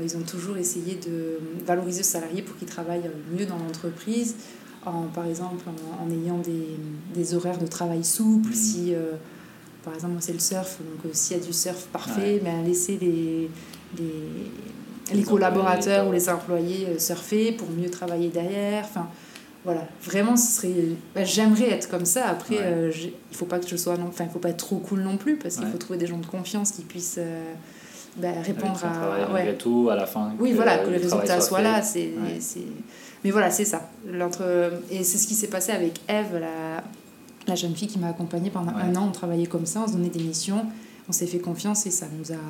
ils 0.02 0.16
ont 0.16 0.22
toujours 0.22 0.56
essayé 0.56 0.96
de 0.96 1.38
valoriser 1.66 2.02
ce 2.02 2.12
salarié 2.12 2.42
pour 2.42 2.56
qu'il 2.56 2.68
travaille 2.68 3.10
mieux 3.36 3.46
dans 3.46 3.58
l'entreprise 3.58 4.34
par 5.14 5.26
exemple 5.26 5.64
en, 6.00 6.10
ayant 6.10 6.38
des, 6.38 6.76
des, 7.14 7.34
horaires 7.34 7.58
de 7.58 7.66
travail 7.66 8.04
souples, 8.04 8.50
mm. 8.50 8.54
si 8.54 8.94
euh, 8.94 9.12
par 9.84 9.94
exemple 9.94 10.16
c'est 10.20 10.32
le 10.32 10.38
surf, 10.38 10.78
donc 10.78 11.06
euh, 11.06 11.10
s'il 11.12 11.36
y 11.36 11.40
a 11.40 11.44
du 11.44 11.52
surf 11.52 11.86
parfait, 11.92 12.40
ben, 12.42 12.64
laisser 12.64 12.98
les, 13.00 13.50
les, 13.98 15.14
les 15.14 15.22
collaborateurs 15.22 16.08
ou 16.08 16.12
les 16.12 16.28
employés 16.28 16.86
euh, 16.86 16.98
surfer 16.98 17.52
pour 17.52 17.68
mieux 17.70 17.90
travailler 17.90 18.28
derrière. 18.28 18.84
Enfin, 18.84 19.08
voilà, 19.64 19.86
vraiment, 20.02 20.36
ce 20.36 20.60
serait. 20.60 20.74
Ben, 21.14 21.26
j'aimerais 21.26 21.70
être 21.70 21.88
comme 21.88 22.06
ça. 22.06 22.26
Après, 22.28 22.56
il 22.92 23.36
faut 23.36 23.46
pas 23.46 23.58
que 23.58 23.68
je 23.68 23.76
sois. 23.76 23.96
Enfin, 24.08 24.24
il 24.24 24.30
faut 24.30 24.38
pas 24.38 24.50
être 24.50 24.56
trop 24.58 24.78
cool 24.78 25.00
non 25.00 25.16
plus 25.16 25.36
parce 25.36 25.56
qu'il 25.56 25.66
faut 25.66 25.78
trouver 25.78 25.98
des 25.98 26.06
gens 26.06 26.18
de 26.18 26.26
confiance 26.26 26.70
qui 26.72 26.82
puissent. 26.82 27.20
Ben, 28.16 28.42
répondre 28.42 28.80
à. 28.84 29.32
Ouais. 29.32 29.54
tout, 29.54 29.88
à 29.90 29.94
la 29.96 30.06
fin. 30.06 30.32
Oui, 30.40 30.52
voilà, 30.52 30.78
que 30.78 30.90
le 30.90 30.96
résultat 30.96 31.40
soit, 31.40 31.62
là. 31.62 31.82
C'est, 31.82 32.10
mais 33.24 33.30
voilà, 33.30 33.50
c'est 33.50 33.64
ça. 33.64 33.90
Et 34.90 35.04
c'est 35.04 35.18
ce 35.18 35.26
qui 35.26 35.34
s'est 35.34 35.48
passé 35.48 35.72
avec 35.72 36.00
Eve, 36.08 36.38
la, 36.38 36.82
la 37.46 37.54
jeune 37.54 37.74
fille 37.74 37.88
qui 37.88 37.98
m'a 37.98 38.08
accompagnée 38.08 38.50
pendant 38.50 38.72
un 38.72 38.94
an. 38.96 39.06
On 39.08 39.12
travaillait 39.12 39.46
comme 39.46 39.66
ça, 39.66 39.82
on 39.84 39.88
se 39.88 39.92
donnait 39.92 40.08
des 40.08 40.22
missions, 40.22 40.66
on 41.08 41.12
s'est 41.12 41.26
fait 41.26 41.38
confiance 41.38 41.86
et 41.86 41.90
ça 41.90 42.06
nous 42.16 42.32
a 42.32 42.40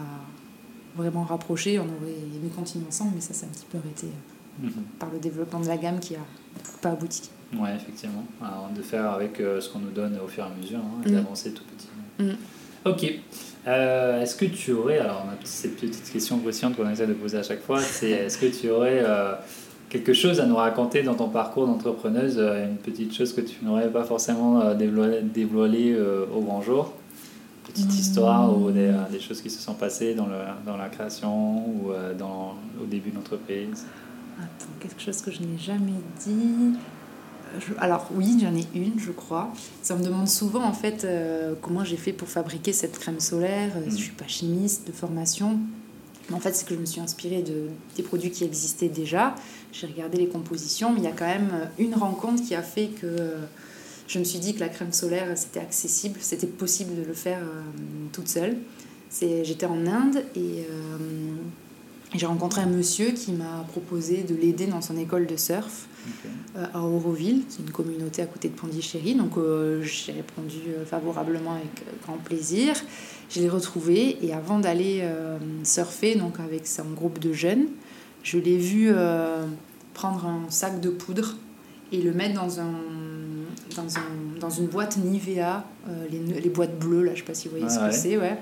vraiment 0.96 1.24
rapprochés. 1.24 1.78
On 1.78 1.84
aurait 1.84 2.12
aimé 2.12 2.50
continuer 2.54 2.84
ensemble, 2.86 3.12
mais 3.14 3.20
ça 3.20 3.32
s'est 3.32 3.46
un 3.46 3.50
petit 3.50 3.66
peu 3.70 3.78
arrêté 3.78 4.08
mhm. 4.60 4.72
par 4.98 5.10
le 5.10 5.18
développement 5.18 5.60
de 5.60 5.68
la 5.68 5.76
gamme 5.76 6.00
qui 6.00 6.14
a 6.14 6.24
pas 6.82 6.90
abouti. 6.90 7.30
Oui, 7.54 7.68
effectivement. 7.74 8.24
Alors, 8.42 8.70
de 8.76 8.82
faire 8.82 9.10
avec 9.10 9.40
euh, 9.40 9.60
ce 9.60 9.70
qu'on 9.70 9.78
nous 9.78 9.90
donne 9.90 10.18
au 10.22 10.28
fur 10.28 10.44
et 10.44 10.46
à 10.46 10.50
mesure 10.50 10.78
hein, 10.78 11.02
et 11.06 11.08
mm. 11.08 11.12
d'avancer 11.12 11.52
tout 11.52 11.64
petit. 11.64 11.88
Mm. 12.22 12.36
Ok. 12.84 13.20
Euh, 13.66 14.22
est-ce 14.22 14.36
que 14.36 14.46
tu 14.46 14.72
aurais, 14.72 14.98
alors 14.98 15.24
cette 15.44 15.76
petite 15.76 16.10
question 16.10 16.38
croustillante 16.38 16.76
qu'on 16.76 16.88
essaie 16.88 17.06
de 17.06 17.12
poser 17.12 17.38
à 17.38 17.42
chaque 17.42 17.62
fois, 17.62 17.80
c'est 17.80 18.10
est-ce 18.26 18.38
que 18.38 18.46
tu 18.46 18.70
aurais 18.70 19.02
euh, 19.04 19.34
quelque 19.90 20.12
chose 20.12 20.40
à 20.40 20.46
nous 20.46 20.56
raconter 20.56 21.02
dans 21.02 21.14
ton 21.14 21.28
parcours 21.28 21.66
d'entrepreneuse, 21.66 22.36
euh, 22.38 22.66
une 22.66 22.76
petite 22.76 23.14
chose 23.14 23.32
que 23.34 23.40
tu 23.40 23.64
n'aurais 23.64 23.90
pas 23.90 24.04
forcément 24.04 24.74
dévoilé, 24.74 25.20
dévoilé 25.22 25.92
euh, 25.92 26.24
au 26.34 26.40
grand 26.40 26.62
jour? 26.62 26.94
Petite 27.64 27.92
histoire 27.98 28.58
ou 28.58 28.70
des, 28.70 28.90
des, 29.12 29.20
choses 29.20 29.42
qui 29.42 29.50
se 29.50 29.60
sont 29.60 29.74
passées 29.74 30.14
dans, 30.14 30.24
le, 30.24 30.38
dans 30.64 30.78
la 30.78 30.88
création 30.88 31.68
ou 31.68 31.92
dans, 32.18 32.54
au 32.82 32.86
début 32.86 33.10
de 33.10 33.16
l'entreprise? 33.16 33.84
Quelque 34.78 35.00
chose 35.00 35.20
que 35.20 35.30
je 35.30 35.40
n'ai 35.40 35.58
jamais 35.58 36.00
dit. 36.24 36.76
alors 37.78 38.08
oui, 38.12 38.38
j'en 38.40 38.54
ai 38.54 38.66
une, 38.74 38.98
je 38.98 39.10
crois. 39.10 39.52
Ça 39.82 39.96
me 39.96 40.02
demande 40.02 40.28
souvent 40.28 40.64
en 40.64 40.72
fait 40.72 41.06
comment 41.62 41.84
j'ai 41.84 41.96
fait 41.96 42.12
pour 42.12 42.28
fabriquer 42.28 42.72
cette 42.72 42.98
crème 42.98 43.20
solaire. 43.20 43.72
Je 43.86 43.90
ne 43.90 43.96
suis 43.96 44.12
pas 44.12 44.28
chimiste 44.28 44.86
de 44.86 44.92
formation. 44.92 45.58
Mais 46.28 46.36
en 46.36 46.40
fait, 46.40 46.54
c'est 46.54 46.68
que 46.68 46.74
je 46.74 46.80
me 46.80 46.84
suis 46.84 47.00
inspirée 47.00 47.40
de, 47.40 47.68
des 47.96 48.02
produits 48.02 48.30
qui 48.30 48.44
existaient 48.44 48.90
déjà. 48.90 49.34
J'ai 49.72 49.86
regardé 49.86 50.18
les 50.18 50.28
compositions, 50.28 50.92
mais 50.92 50.98
il 50.98 51.04
y 51.04 51.08
a 51.08 51.12
quand 51.12 51.26
même 51.26 51.70
une 51.78 51.94
rencontre 51.94 52.42
qui 52.42 52.54
a 52.54 52.62
fait 52.62 52.88
que 52.88 53.08
je 54.08 54.18
me 54.18 54.24
suis 54.24 54.38
dit 54.38 54.54
que 54.54 54.60
la 54.60 54.70
crème 54.70 54.92
solaire, 54.92 55.36
c'était 55.36 55.60
accessible, 55.60 56.18
c'était 56.22 56.46
possible 56.46 56.96
de 56.96 57.06
le 57.06 57.12
faire 57.12 57.40
euh, 57.40 57.62
toute 58.10 58.28
seule. 58.28 58.56
J'étais 59.20 59.66
en 59.66 59.86
Inde 59.86 60.24
et 60.34 60.64
euh, 60.70 60.98
j'ai 62.14 62.26
rencontré 62.26 62.62
un 62.62 62.66
monsieur 62.66 63.10
qui 63.10 63.32
m'a 63.32 63.64
proposé 63.68 64.22
de 64.22 64.34
l'aider 64.34 64.66
dans 64.66 64.80
son 64.80 64.96
école 64.96 65.26
de 65.26 65.36
surf 65.36 65.88
euh, 66.56 66.64
à 66.72 66.80
Auroville, 66.80 67.42
qui 67.48 67.60
est 67.60 67.64
une 67.66 67.70
communauté 67.70 68.22
à 68.22 68.26
côté 68.26 68.48
de 68.48 68.54
Pondichéry. 68.54 69.14
Donc 69.14 69.32
j'ai 69.82 70.12
répondu 70.12 70.58
favorablement 70.86 71.52
avec 71.52 71.84
grand 72.02 72.16
plaisir. 72.16 72.74
Je 73.28 73.40
l'ai 73.40 73.48
retrouvé 73.48 74.18
et 74.24 74.32
avant 74.32 74.58
d'aller 74.58 75.06
surfer 75.64 76.14
donc 76.14 76.40
avec 76.40 76.66
son 76.66 76.84
groupe 76.96 77.18
de 77.18 77.34
jeunes, 77.34 77.66
je 78.22 78.38
l'ai 78.38 78.56
vu 78.56 78.90
prendre 79.92 80.24
un 80.24 80.48
sac 80.48 80.80
de 80.80 80.88
poudre 80.88 81.36
et 81.92 82.00
le 82.00 82.12
mettre 82.12 82.40
dans 82.40 82.58
un 82.60 82.72
dans, 83.76 83.98
un, 83.98 84.40
dans 84.40 84.50
une 84.50 84.66
boîte 84.66 84.96
Nivea, 84.96 85.64
euh, 85.88 86.06
les, 86.10 86.40
les, 86.40 86.48
boîtes 86.48 86.78
bleues, 86.78 87.02
là, 87.02 87.12
je 87.14 87.20
sais 87.20 87.24
pas 87.24 87.34
si 87.34 87.48
vous 87.48 87.56
voyez 87.56 87.72
ce 87.72 87.78
que 87.78 87.92
c'est, 87.92 88.16
ouais. 88.16 88.38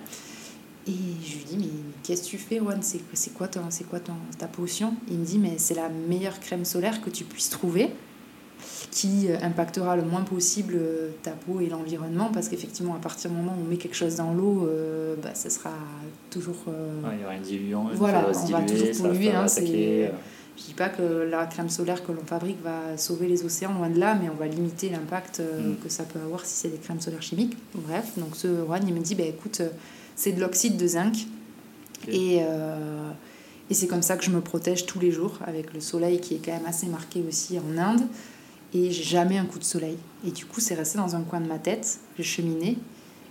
Et 0.89 0.93
je 1.25 1.37
lui 1.37 1.45
dis, 1.45 1.57
mais 1.59 1.71
qu'est-ce 2.03 2.25
que 2.25 2.29
tu 2.29 2.39
fais, 2.39 2.59
Juan? 2.59 2.81
C'est 2.83 3.35
quoi, 3.35 3.49
ton, 3.49 3.63
quoi 3.89 4.01
ton, 4.01 4.15
ta 4.39 4.47
potion? 4.47 4.95
Il 5.11 5.19
me 5.19 5.25
dit, 5.25 5.39
mais 5.39 5.55
c'est 5.59 5.75
la 5.75 5.89
meilleure 5.89 6.39
crème 6.41 6.65
solaire 6.65 7.01
que 7.03 7.11
tu 7.11 7.25
puisses 7.25 7.51
trouver, 7.51 7.91
qui 8.91 9.29
euh, 9.29 9.37
impactera 9.43 9.97
le 9.97 10.03
moins 10.03 10.23
possible 10.23 10.75
euh, 10.77 11.11
ta 11.23 11.33
peau 11.33 11.61
et 11.61 11.69
l'environnement, 11.69 12.31
parce 12.33 12.49
qu'effectivement, 12.49 12.95
à 12.95 12.99
partir 12.99 13.31
du 13.31 13.37
moment 13.37 13.57
où 13.59 13.65
on 13.65 13.69
met 13.69 13.77
quelque 13.77 13.97
chose 13.97 14.17
dans 14.17 14.33
l'eau, 14.33 14.69
bah, 15.23 15.35
ça 15.35 15.51
sera 15.51 15.73
toujours. 16.31 16.65
il 16.67 17.21
y 17.21 17.25
aura 17.25 17.35
un 17.35 17.41
diluant, 17.41 17.91
voilà, 17.95 18.29
on 18.29 18.47
va 18.47 18.63
toujours 18.63 18.91
polluer. 19.03 19.33
Hein, 19.33 19.47
je 20.57 20.65
dis 20.65 20.75
pas 20.75 20.89
que 20.89 21.03
la 21.03 21.45
crème 21.47 21.69
solaire 21.69 22.05
que 22.05 22.13
l'on 22.13 22.25
fabrique 22.25 22.63
va 22.63 22.97
sauver 22.97 23.29
les 23.29 23.45
océans, 23.45 23.75
loin 23.75 23.91
de 23.91 23.99
là, 23.99 24.17
mais 24.21 24.31
on 24.31 24.35
va 24.35 24.47
limiter 24.47 24.89
l'impact 24.89 25.41
euh, 25.41 25.73
mm. 25.73 25.77
que 25.83 25.89
ça 25.89 26.05
peut 26.05 26.19
avoir 26.19 26.45
si 26.47 26.55
c'est 26.55 26.69
des 26.69 26.79
crèmes 26.79 27.01
solaires 27.01 27.23
chimiques. 27.23 27.57
Bref, 27.75 28.13
donc 28.17 28.35
ce 28.35 28.65
Juan, 28.65 28.83
il 28.87 28.95
me 28.95 29.01
dit, 29.01 29.15
bah, 29.15 29.25
écoute, 29.25 29.61
euh, 29.61 29.69
c'est 30.17 30.33
de 30.33 30.41
l'oxyde 30.41 30.77
de 30.77 30.87
zinc. 30.87 31.27
Et, 32.09 32.39
euh, 32.41 33.11
et 33.71 33.75
c'est 33.75 33.87
comme 33.87 34.03
ça 34.03 34.17
que 34.17 34.25
je 34.25 34.31
me 34.31 34.41
protège 34.41 34.87
tous 34.87 34.99
les 34.99 35.13
jours, 35.13 35.39
avec 35.47 35.73
le 35.73 35.81
soleil 35.81 36.21
qui 36.21 36.35
est 36.35 36.41
quand 36.45 36.53
même 36.53 36.67
assez 36.67 36.89
marqué 36.89 37.23
aussi 37.27 37.59
en 37.59 37.79
Inde. 37.79 38.03
Et 38.75 38.91
j'ai 38.91 39.05
jamais 39.05 39.39
un 39.39 39.45
coup 39.45 39.61
de 39.61 39.65
soleil. 39.65 39.97
Et 40.27 40.31
du 40.33 40.45
coup, 40.45 40.61
c'est 40.61 40.75
resté 40.75 40.99
dans 40.99 41.15
un 41.15 41.23
coin 41.23 41.41
de 41.41 41.47
ma 41.47 41.59
tête. 41.59 42.01
J'ai 42.19 42.25
cheminé. 42.25 42.77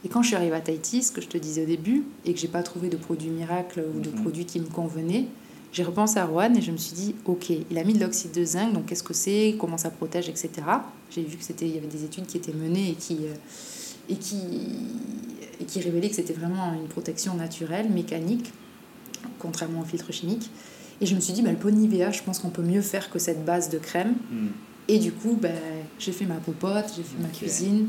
Et 0.05 0.07
quand 0.07 0.21
je 0.21 0.27
suis 0.27 0.35
arrivée 0.35 0.55
à 0.55 0.61
Tahiti, 0.61 1.03
ce 1.03 1.11
que 1.11 1.19
je 1.19 1.27
te 1.27 1.37
disais 1.37 1.63
au 1.63 1.65
début, 1.65 2.03
et 2.25 2.33
que 2.33 2.39
j'ai 2.39 2.47
pas 2.47 2.63
trouvé 2.63 2.89
de 2.89 2.95
produit 2.95 3.29
miracle 3.29 3.83
ou 3.93 3.99
de 3.99 4.09
mm-hmm. 4.09 4.21
produit 4.21 4.45
qui 4.45 4.59
me 4.59 4.67
convenait, 4.67 5.25
j'ai 5.75 5.83
repensé 5.83 6.19
à 6.19 6.25
Rouen 6.25 6.53
et 6.53 6.61
je 6.61 6.71
me 6.71 6.77
suis 6.77 6.93
dit, 6.93 7.15
ok, 7.25 7.49
il 7.49 7.77
a 7.77 7.83
mis 7.83 7.93
de 7.93 7.99
l'oxyde 7.99 8.31
de 8.31 8.45
zinc, 8.45 8.71
donc 8.71 8.85
qu'est-ce 8.85 9.03
que 9.03 9.13
c'est, 9.13 9.57
comment 9.59 9.77
ça 9.77 9.89
protège, 9.89 10.29
etc. 10.29 10.49
J'ai 11.11 11.21
vu 11.21 11.35
que 11.35 11.43
c'était, 11.43 11.67
il 11.67 11.75
y 11.75 11.77
avait 11.77 11.87
des 11.87 12.05
études 12.05 12.27
qui 12.27 12.37
étaient 12.37 12.53
menées 12.53 12.91
et 12.91 12.93
qui, 12.93 13.17
euh, 13.25 13.33
et 14.07 14.15
qui, 14.15 14.37
et 15.59 15.65
qui 15.65 15.79
révélaient 15.81 16.09
que 16.09 16.15
c'était 16.15 16.33
vraiment 16.33 16.73
une 16.73 16.87
protection 16.87 17.33
naturelle, 17.35 17.89
mécanique, 17.89 18.51
contrairement 19.39 19.81
au 19.81 19.85
filtre 19.85 20.11
chimique. 20.11 20.49
Et 21.01 21.05
je 21.05 21.15
me 21.15 21.19
suis 21.19 21.33
dit, 21.33 21.41
bah, 21.41 21.51
le 21.51 21.57
pot 21.57 21.71
Nivea, 21.71 22.11
je 22.11 22.23
pense 22.23 22.39
qu'on 22.39 22.49
peut 22.49 22.61
mieux 22.61 22.81
faire 22.81 23.09
que 23.09 23.19
cette 23.19 23.43
base 23.43 23.69
de 23.69 23.77
crème. 23.77 24.15
Hmm. 24.31 24.47
Et 24.87 24.99
du 24.99 25.11
coup, 25.11 25.37
bah, 25.41 25.49
j'ai 25.99 26.11
fait 26.11 26.25
ma 26.25 26.35
popote, 26.35 26.93
j'ai 26.95 27.03
fait 27.03 27.21
ma 27.21 27.27
cuisine. 27.27 27.87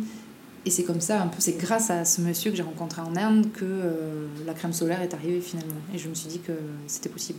Et 0.65 0.71
c'est 0.71 0.83
comme 0.83 1.01
ça, 1.01 1.23
un 1.23 1.29
peu, 1.29 1.37
c'est 1.39 1.57
grâce 1.57 1.91
à 1.91 2.05
ce 2.05 2.21
monsieur 2.21 2.51
que 2.51 2.57
j'ai 2.57 2.65
rencontré 2.65 3.01
en 3.01 3.15
Inde 3.15 3.53
que 3.53 3.65
euh, 3.65 4.27
la 4.45 4.53
crème 4.53 4.73
solaire 4.73 5.01
est 5.01 5.15
arrivée 5.15 5.41
finalement. 5.41 5.77
Et 5.95 5.99
je 5.99 6.09
me 6.09 6.15
suis 6.15 6.29
dit 6.29 6.41
que 6.41 6.53
c'était 6.89 7.09
possible. 7.09 7.39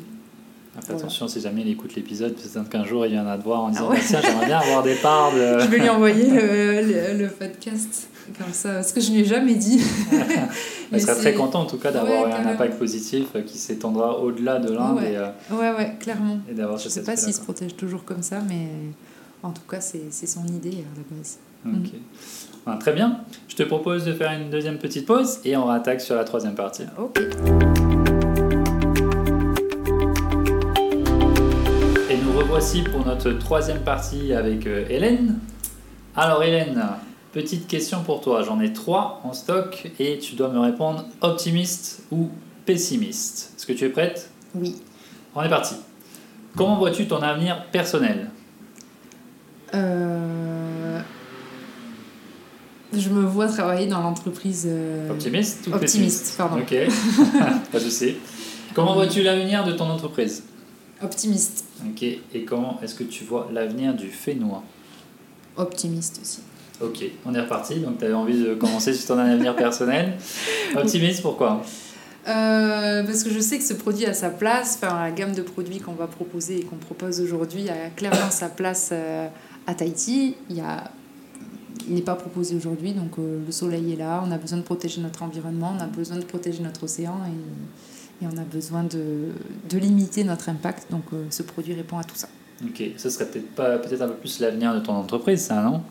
Fais 0.85 0.93
attention, 0.93 1.27
si 1.27 1.41
jamais 1.41 1.61
il 1.61 1.69
écoute 1.69 1.95
l'épisode, 1.95 2.35
peut-être 2.35 2.69
qu'un 2.69 2.85
jour 2.85 3.05
il 3.05 3.11
viendra 3.11 3.37
te 3.37 3.43
voir 3.43 3.63
en 3.63 3.69
disant 3.69 3.89
ah 3.91 3.97
Tiens, 4.05 4.21
j'aimerais 4.23 4.45
bien 4.45 4.59
avoir 4.59 4.83
des 4.83 4.95
parts 4.95 5.33
de. 5.33 5.59
Je 5.59 5.67
vais 5.67 5.79
lui 5.79 5.89
envoyer 5.89 6.29
le, 6.29 7.17
le, 7.17 7.27
podcast, 7.29 8.09
comme 8.37 8.53
ça, 8.53 8.73
parce 8.73 8.91
que 8.91 9.01
je 9.01 9.09
ne 9.11 9.15
lui 9.15 9.21
ai 9.21 9.25
jamais 9.25 9.55
dit. 9.55 9.79
il 10.91 11.01
serait 11.01 11.15
très 11.15 11.33
content 11.33 11.61
en 11.61 11.65
tout 11.65 11.77
cas 11.77 11.91
d'avoir 11.91 12.25
un 12.27 12.45
impact 12.45 12.77
positif 12.77 13.27
qui 13.45 13.57
s'étendra 13.57 14.19
au-delà 14.19 14.59
de 14.59 14.73
l'Inde. 14.73 14.97
Ouais. 14.97 15.13
Et, 15.13 15.17
euh, 15.17 15.29
ouais, 15.51 15.77
ouais, 15.77 15.95
clairement. 15.99 16.39
Et 16.49 16.55
je 16.55 16.61
ne 16.61 16.77
sais 16.77 17.03
pas 17.03 17.15
s'il 17.15 17.33
se 17.33 17.41
protège 17.41 17.75
toujours 17.75 18.03
comme 18.03 18.23
ça, 18.23 18.41
mais 18.47 18.67
en 19.43 19.51
tout 19.51 19.61
cas, 19.69 19.81
c'est 19.81 20.27
son 20.27 20.45
idée 20.47 20.69
à 20.83 20.97
la 20.97 21.17
base. 21.17 21.37
Ok. 21.65 21.91
Mm. 22.65 22.79
très 22.79 22.93
bien. 22.93 23.21
Je 23.47 23.55
te 23.55 23.63
propose 23.63 24.05
de 24.05 24.13
faire 24.13 24.31
une 24.31 24.49
deuxième 24.49 24.77
petite 24.77 25.05
pause 25.05 25.39
et 25.43 25.57
on 25.57 25.69
attaque 25.69 26.01
sur 26.01 26.15
la 26.15 26.23
troisième 26.23 26.55
partie. 26.55 26.83
Ok. 26.97 27.19
voici 32.59 32.81
pour 32.81 33.05
notre 33.05 33.33
troisième 33.33 33.81
partie 33.81 34.33
avec 34.33 34.65
euh, 34.65 34.83
Hélène. 34.89 35.37
Alors 36.15 36.41
Hélène, 36.41 36.83
petite 37.33 37.67
question 37.67 38.03
pour 38.03 38.21
toi. 38.21 38.43
J'en 38.43 38.59
ai 38.61 38.73
trois 38.73 39.21
en 39.23 39.33
stock 39.33 39.91
et 39.99 40.19
tu 40.19 40.35
dois 40.35 40.49
me 40.49 40.59
répondre 40.59 41.05
optimiste 41.21 42.03
ou 42.11 42.29
pessimiste. 42.65 43.53
Est-ce 43.57 43.65
que 43.65 43.73
tu 43.73 43.85
es 43.85 43.89
prête? 43.89 44.29
Oui. 44.55 44.75
On 45.35 45.41
est 45.43 45.49
parti. 45.49 45.75
Comment 46.55 46.77
vois-tu 46.77 47.07
ton 47.07 47.21
avenir 47.21 47.65
personnel? 47.71 48.29
Euh, 49.73 50.99
Je 52.93 53.09
me 53.09 53.21
vois 53.25 53.47
travailler 53.47 53.87
dans 53.87 54.01
l'entreprise. 54.01 54.65
Euh, 54.67 55.11
optimiste 55.11 55.67
ou 55.67 55.73
Optimiste, 55.73 56.35
pardon. 56.37 56.57
Ok, 56.59 56.73
pas 57.71 57.79
de 57.79 57.83
souci. 57.83 58.15
Comment 58.73 58.93
vois-tu 58.95 59.21
l'avenir 59.23 59.63
de 59.65 59.73
ton 59.73 59.85
entreprise? 59.85 60.43
Optimiste. 61.03 61.65
Ok, 61.85 62.01
et 62.03 62.43
comment 62.45 62.79
est-ce 62.81 62.95
que 62.95 63.03
tu 63.03 63.23
vois 63.23 63.49
l'avenir 63.53 63.93
du 63.93 64.07
Fénois? 64.07 64.63
Optimiste 65.57 66.19
aussi. 66.21 66.39
Ok, 66.81 67.03
on 67.25 67.33
est 67.33 67.41
reparti. 67.41 67.79
Donc, 67.79 67.97
tu 67.97 68.05
avais 68.05 68.13
envie 68.13 68.43
de 68.43 68.53
commencer 68.53 68.93
sur 68.93 69.07
ton 69.07 69.19
avenir 69.19 69.55
personnel. 69.55 70.13
Optimiste, 70.75 71.21
pourquoi? 71.21 71.61
Euh, 72.27 73.03
parce 73.03 73.23
que 73.23 73.29
je 73.29 73.39
sais 73.39 73.57
que 73.57 73.63
ce 73.63 73.73
produit 73.73 74.05
a 74.05 74.13
sa 74.13 74.29
place, 74.29 74.79
enfin 74.81 75.01
la 75.01 75.11
gamme 75.11 75.33
de 75.33 75.41
produits 75.41 75.79
qu'on 75.79 75.93
va 75.93 76.07
proposer 76.07 76.59
et 76.59 76.63
qu'on 76.63 76.75
propose 76.75 77.21
aujourd'hui 77.21 77.69
a 77.69 77.89
clairement 77.95 78.29
sa 78.29 78.49
place 78.49 78.89
euh, 78.91 79.27
à 79.65 79.73
Tahiti. 79.73 80.35
Il, 80.49 80.59
a, 80.59 80.91
il 81.87 81.95
n'est 81.95 82.01
pas 82.01 82.15
proposé 82.15 82.53
aujourd'hui, 82.53 82.91
donc 82.91 83.11
euh, 83.17 83.39
le 83.45 83.51
soleil 83.53 83.93
est 83.93 83.95
là, 83.95 84.21
on 84.27 84.31
a 84.31 84.37
besoin 84.37 84.57
de 84.57 84.63
protéger 84.63 84.99
notre 84.99 85.23
environnement, 85.23 85.73
on 85.77 85.81
a 85.81 85.87
besoin 85.87 86.17
de 86.17 86.25
protéger 86.25 86.61
notre 86.61 86.83
océan 86.83 87.15
et 87.27 87.63
et 88.19 88.25
on 88.25 88.35
a 88.35 88.43
besoin 88.43 88.83
de, 88.83 89.27
de 89.69 89.77
limiter 89.77 90.23
notre 90.23 90.49
impact. 90.49 90.89
Donc 90.89 91.03
ce 91.29 91.43
produit 91.43 91.75
répond 91.75 91.99
à 91.99 92.03
tout 92.03 92.15
ça. 92.15 92.27
Ok, 92.65 92.81
ce 92.97 93.11
serait 93.11 93.27
peut-être 93.27 93.51
pas 93.51 93.77
peut-être 93.77 94.01
un 94.01 94.07
peu 94.07 94.15
plus 94.15 94.39
l'avenir 94.39 94.73
de 94.73 94.79
ton 94.79 94.93
entreprise, 94.93 95.41
ça, 95.41 95.61
non? 95.61 95.83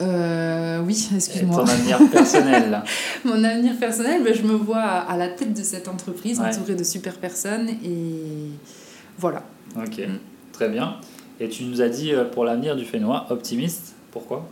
Euh, 0.00 0.80
oui, 0.84 1.08
excuse-moi. 1.14 1.56
Ton 1.56 1.70
avenir 1.70 1.98
personnel 2.10 2.82
Mon 3.24 3.44
avenir 3.44 3.76
personnel, 3.78 4.22
ben, 4.24 4.34
je 4.34 4.42
me 4.42 4.54
vois 4.54 4.82
à 4.82 5.16
la 5.16 5.28
tête 5.28 5.54
de 5.54 5.62
cette 5.62 5.88
entreprise, 5.88 6.40
entourée 6.40 6.74
de 6.74 6.84
super 6.84 7.14
personnes 7.14 7.68
et 7.68 8.50
voilà. 9.18 9.44
Ok, 9.76 9.98
mm. 9.98 10.18
très 10.52 10.68
bien. 10.68 10.96
Et 11.40 11.48
tu 11.48 11.64
nous 11.64 11.80
as 11.80 11.88
dit 11.88 12.12
euh, 12.12 12.24
pour 12.24 12.44
l'avenir 12.44 12.76
du 12.76 12.84
Fénois, 12.84 13.26
optimiste, 13.30 13.94
pourquoi? 14.10 14.48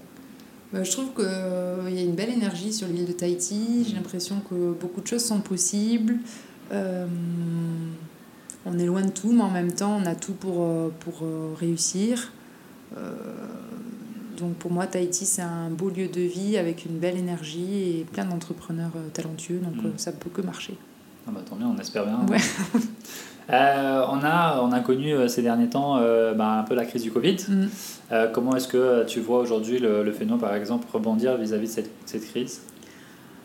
Ben, 0.73 0.85
Je 0.85 0.91
trouve 0.91 1.13
qu'il 1.15 1.95
y 1.95 1.99
a 1.99 2.03
une 2.03 2.15
belle 2.15 2.31
énergie 2.31 2.73
sur 2.73 2.89
l'île 2.89 3.07
de 3.07 3.13
Tahiti, 3.13 3.85
j'ai 3.87 3.95
l'impression 3.95 4.37
que 4.49 4.73
beaucoup 4.73 5.01
de 5.01 5.07
choses 5.07 5.25
sont 5.25 5.41
possibles. 5.41 6.17
Euh, 6.73 7.07
on 8.65 8.79
est 8.79 8.87
loin 8.87 9.03
de 9.03 9.11
tout, 9.11 9.33
mais 9.33 9.43
en 9.43 9.51
même 9.51 9.73
temps, 9.73 9.99
on 10.03 10.07
a 10.07 10.15
tout 10.15 10.35
pour, 10.35 10.63
euh, 10.63 10.93
pour 11.01 11.21
euh, 11.23 11.55
réussir. 11.59 12.33
Donc 14.43 14.55
pour 14.55 14.71
moi, 14.71 14.87
Tahiti, 14.87 15.25
c'est 15.25 15.43
un 15.43 15.71
beau 15.71 15.89
lieu 15.89 16.09
de 16.09 16.21
vie 16.21 16.59
avec 16.59 16.85
une 16.85 16.99
belle 16.99 17.17
énergie 17.17 18.01
et 18.01 18.07
plein 18.13 18.25
d'entrepreneurs 18.25 18.93
talentueux. 19.15 19.59
Donc 19.59 19.83
mm. 19.83 19.93
ça 19.97 20.13
ne 20.13 20.17
peut 20.17 20.31
que 20.31 20.43
marcher. 20.43 20.77
Ah 21.27 21.31
bah, 21.33 21.41
tant 21.49 21.57
mieux, 21.57 21.67
on 21.67 21.79
espère 21.79 22.05
bien. 22.05 22.19
on, 23.49 23.53
a, 24.23 24.61
on 24.61 24.73
a 24.73 24.81
connu 24.81 25.15
ces 25.29 25.43
derniers 25.43 25.71
temps 25.71 26.01
bah, 26.37 26.59
un 26.59 26.63
peu 26.65 26.75
la 26.75 26.85
crise 26.85 27.03
du 27.03 27.11
Covid. 27.11 27.37
Mm. 27.49 27.67
comment 28.33 28.55
est-ce 28.57 28.69
que 28.69 29.05
tu 29.07 29.21
vois 29.21 29.39
aujourd'hui 29.39 29.79
le, 29.79 30.03
le 30.03 30.13
phénomène, 30.13 30.41
par 30.41 30.55
exemple, 30.55 30.87
rebondir 30.93 31.37
vis-à-vis 31.39 31.69
de 31.69 31.73
cette, 31.73 31.91
cette 32.07 32.27
crise? 32.27 32.61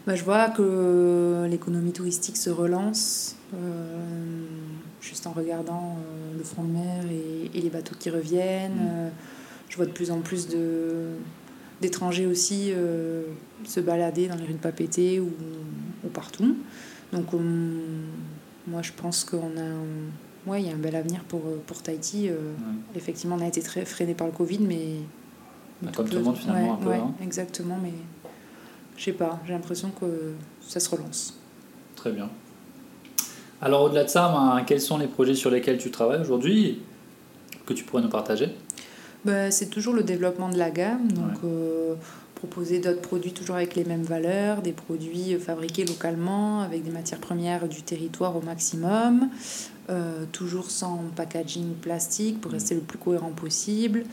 Bah, 0.07 0.15
je 0.15 0.23
vois 0.23 0.49
que 0.49 1.45
l'économie 1.49 1.91
touristique 1.91 2.37
se 2.37 2.49
relance, 2.49 3.35
euh, 3.53 4.47
juste 5.01 5.27
en 5.27 5.33
regardant 5.33 5.97
euh, 5.97 6.37
le 6.37 6.43
front 6.45 6.63
de 6.63 6.71
mer 6.71 7.03
et, 7.53 7.59
les 7.59 7.69
bateaux 7.69 7.95
qui 7.99 8.09
reviennent. 8.09 8.71
Mm. 8.71 9.11
Je 9.69 9.75
vois 9.75 9.85
de 9.85 9.91
plus 9.91 10.11
en 10.11 10.21
plus 10.21 10.47
de, 10.47 11.15
d'étrangers 11.81 12.25
aussi 12.25 12.71
euh, 12.71 13.23
se 13.65 13.79
balader 13.79 14.27
dans 14.27 14.35
les 14.35 14.45
rues 14.45 14.53
de 14.53 14.57
Papété 14.57 15.19
ou, 15.19 15.31
ou 16.03 16.07
partout. 16.07 16.57
Donc 17.13 17.27
moi 18.67 18.81
je 18.81 18.91
pense 18.91 19.23
qu'on 19.23 19.57
a 19.57 19.61
un, 19.61 20.49
ouais, 20.51 20.61
il 20.61 20.67
y 20.67 20.71
a 20.71 20.73
un 20.73 20.77
bel 20.77 20.95
avenir 20.95 21.23
pour, 21.23 21.41
pour 21.65 21.81
Tahiti. 21.81 22.29
Euh, 22.29 22.53
Effectivement, 22.95 23.35
on 23.35 23.41
a 23.41 23.47
été 23.47 23.61
très 23.61 23.85
freiné 23.85 24.13
par 24.13 24.27
le 24.27 24.33
Covid, 24.33 24.59
mais... 24.59 24.95
mais 25.81 25.91
Comme 25.91 26.07
tout, 26.09 26.15
le 26.15 26.23
monde 26.23 26.37
finalement 26.37 26.73
un 26.73 26.77
peu. 26.77 26.89
Ouais, 26.89 26.97
hein. 26.97 27.13
Exactement, 27.21 27.77
mais 27.81 27.93
je 28.97 29.03
sais 29.03 29.13
pas, 29.13 29.39
j'ai 29.45 29.53
l'impression 29.53 29.91
que 29.91 30.33
ça 30.61 30.79
se 30.79 30.89
relance. 30.89 31.39
Très 31.95 32.11
bien. 32.11 32.29
Alors 33.61 33.83
au-delà 33.83 34.03
de 34.03 34.09
ça, 34.09 34.29
ben, 34.29 34.63
quels 34.65 34.81
sont 34.81 34.97
les 34.97 35.07
projets 35.07 35.33
sur 35.33 35.49
lesquels 35.49 35.77
tu 35.77 35.91
travailles 35.91 36.21
aujourd'hui 36.21 36.79
que 37.65 37.73
tu 37.73 37.83
pourrais 37.83 38.03
nous 38.03 38.09
partager? 38.09 38.49
Ben, 39.27 39.51
C'est 39.51 39.67
toujours 39.67 39.93
le 39.93 40.03
développement 40.03 40.49
de 40.49 40.57
la 40.57 40.71
gamme, 40.71 41.11
donc 41.11 41.43
euh, 41.43 41.93
proposer 42.35 42.79
d'autres 42.79 43.01
produits 43.01 43.33
toujours 43.33 43.55
avec 43.57 43.75
les 43.75 43.83
mêmes 43.83 44.03
valeurs, 44.03 44.61
des 44.61 44.71
produits 44.71 45.37
fabriqués 45.39 45.85
localement 45.85 46.61
avec 46.61 46.83
des 46.83 46.91
matières 46.91 47.19
premières 47.19 47.67
du 47.67 47.81
territoire 47.81 48.35
au 48.35 48.41
maximum, 48.41 49.29
euh, 49.89 50.25
toujours 50.31 50.71
sans 50.71 51.03
packaging 51.15 51.73
plastique 51.75 52.41
pour 52.41 52.51
rester 52.51 52.75
le 52.75 52.81
plus 52.81 52.97
cohérent 52.97 53.31
possible. 53.31 54.05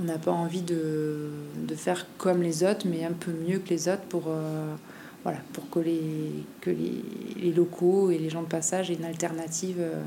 On 0.00 0.04
n'a 0.04 0.18
pas 0.18 0.32
envie 0.32 0.62
de, 0.62 1.28
de, 1.68 1.74
faire 1.74 2.06
comme 2.18 2.42
les 2.42 2.64
autres, 2.64 2.86
mais 2.86 3.04
un 3.04 3.12
peu 3.12 3.32
mieux 3.32 3.58
que 3.58 3.70
les 3.70 3.88
autres 3.88 4.02
pour... 4.08 4.24
Euh, 4.28 4.74
voilà, 5.22 5.38
pour 5.52 5.70
que, 5.70 5.78
les, 5.78 6.44
que 6.60 6.70
les, 6.70 7.04
les, 7.40 7.52
locaux 7.52 8.10
et 8.10 8.18
les 8.18 8.28
gens 8.28 8.42
de 8.42 8.48
passage 8.48 8.90
aient 8.90 8.94
une 8.94 9.04
alternative 9.04 9.76
euh, 9.78 10.02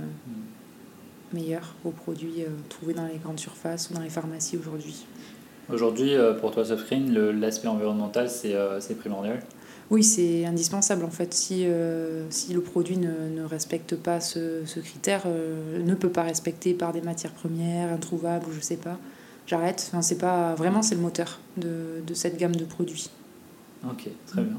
meilleure 1.34 1.76
aux 1.84 1.92
produits 1.92 2.42
euh, 2.42 2.50
trouvés 2.70 2.94
dans 2.94 3.06
les 3.06 3.18
grandes 3.18 3.40
surfaces 3.40 3.90
ou 3.90 3.94
dans 3.94 4.02
les 4.02 4.10
pharmacies 4.10 4.58
aujourd'hui. 4.58 5.06
Aujourd'hui, 5.72 6.14
euh, 6.14 6.34
pour 6.34 6.52
toi, 6.52 6.64
Sofrine, 6.64 7.14
l'aspect 7.40 7.68
environnemental, 7.68 8.30
c'est 8.30 8.96
primordial? 9.00 9.42
Oui, 9.92 10.04
c'est 10.04 10.46
indispensable 10.46 11.06
en 11.06 11.12
fait. 11.12 11.34
Si, 11.34 11.68
si 12.30 12.54
le 12.54 12.62
produit 12.62 12.98
ne, 12.98 13.30
ne 13.30 13.44
respecte 13.44 13.96
pas 13.96 14.20
ce, 14.20 14.66
ce 14.66 14.80
critère, 14.80 15.24
ne 15.28 15.94
peut 15.94 16.10
pas 16.10 16.24
respecter 16.24 16.74
par 16.74 16.92
des 16.92 17.02
matières 17.02 17.34
premières, 17.34 17.94
introuvables 17.94 18.48
ou 18.48 18.52
je 18.52 18.62
sais 18.62 18.78
pas, 18.78 18.98
j'arrête. 19.46 19.86
Enfin, 19.88 20.02
c'est 20.02 20.18
pas, 20.18 20.56
vraiment, 20.56 20.82
c'est 20.82 20.96
le 20.96 21.02
moteur 21.02 21.40
de, 21.58 22.02
de 22.06 22.14
cette 22.16 22.38
gamme 22.38 22.56
de 22.56 22.66
produits. 22.66 23.12
Ok, 23.88 24.08
très 24.26 24.42
bien. 24.42 24.58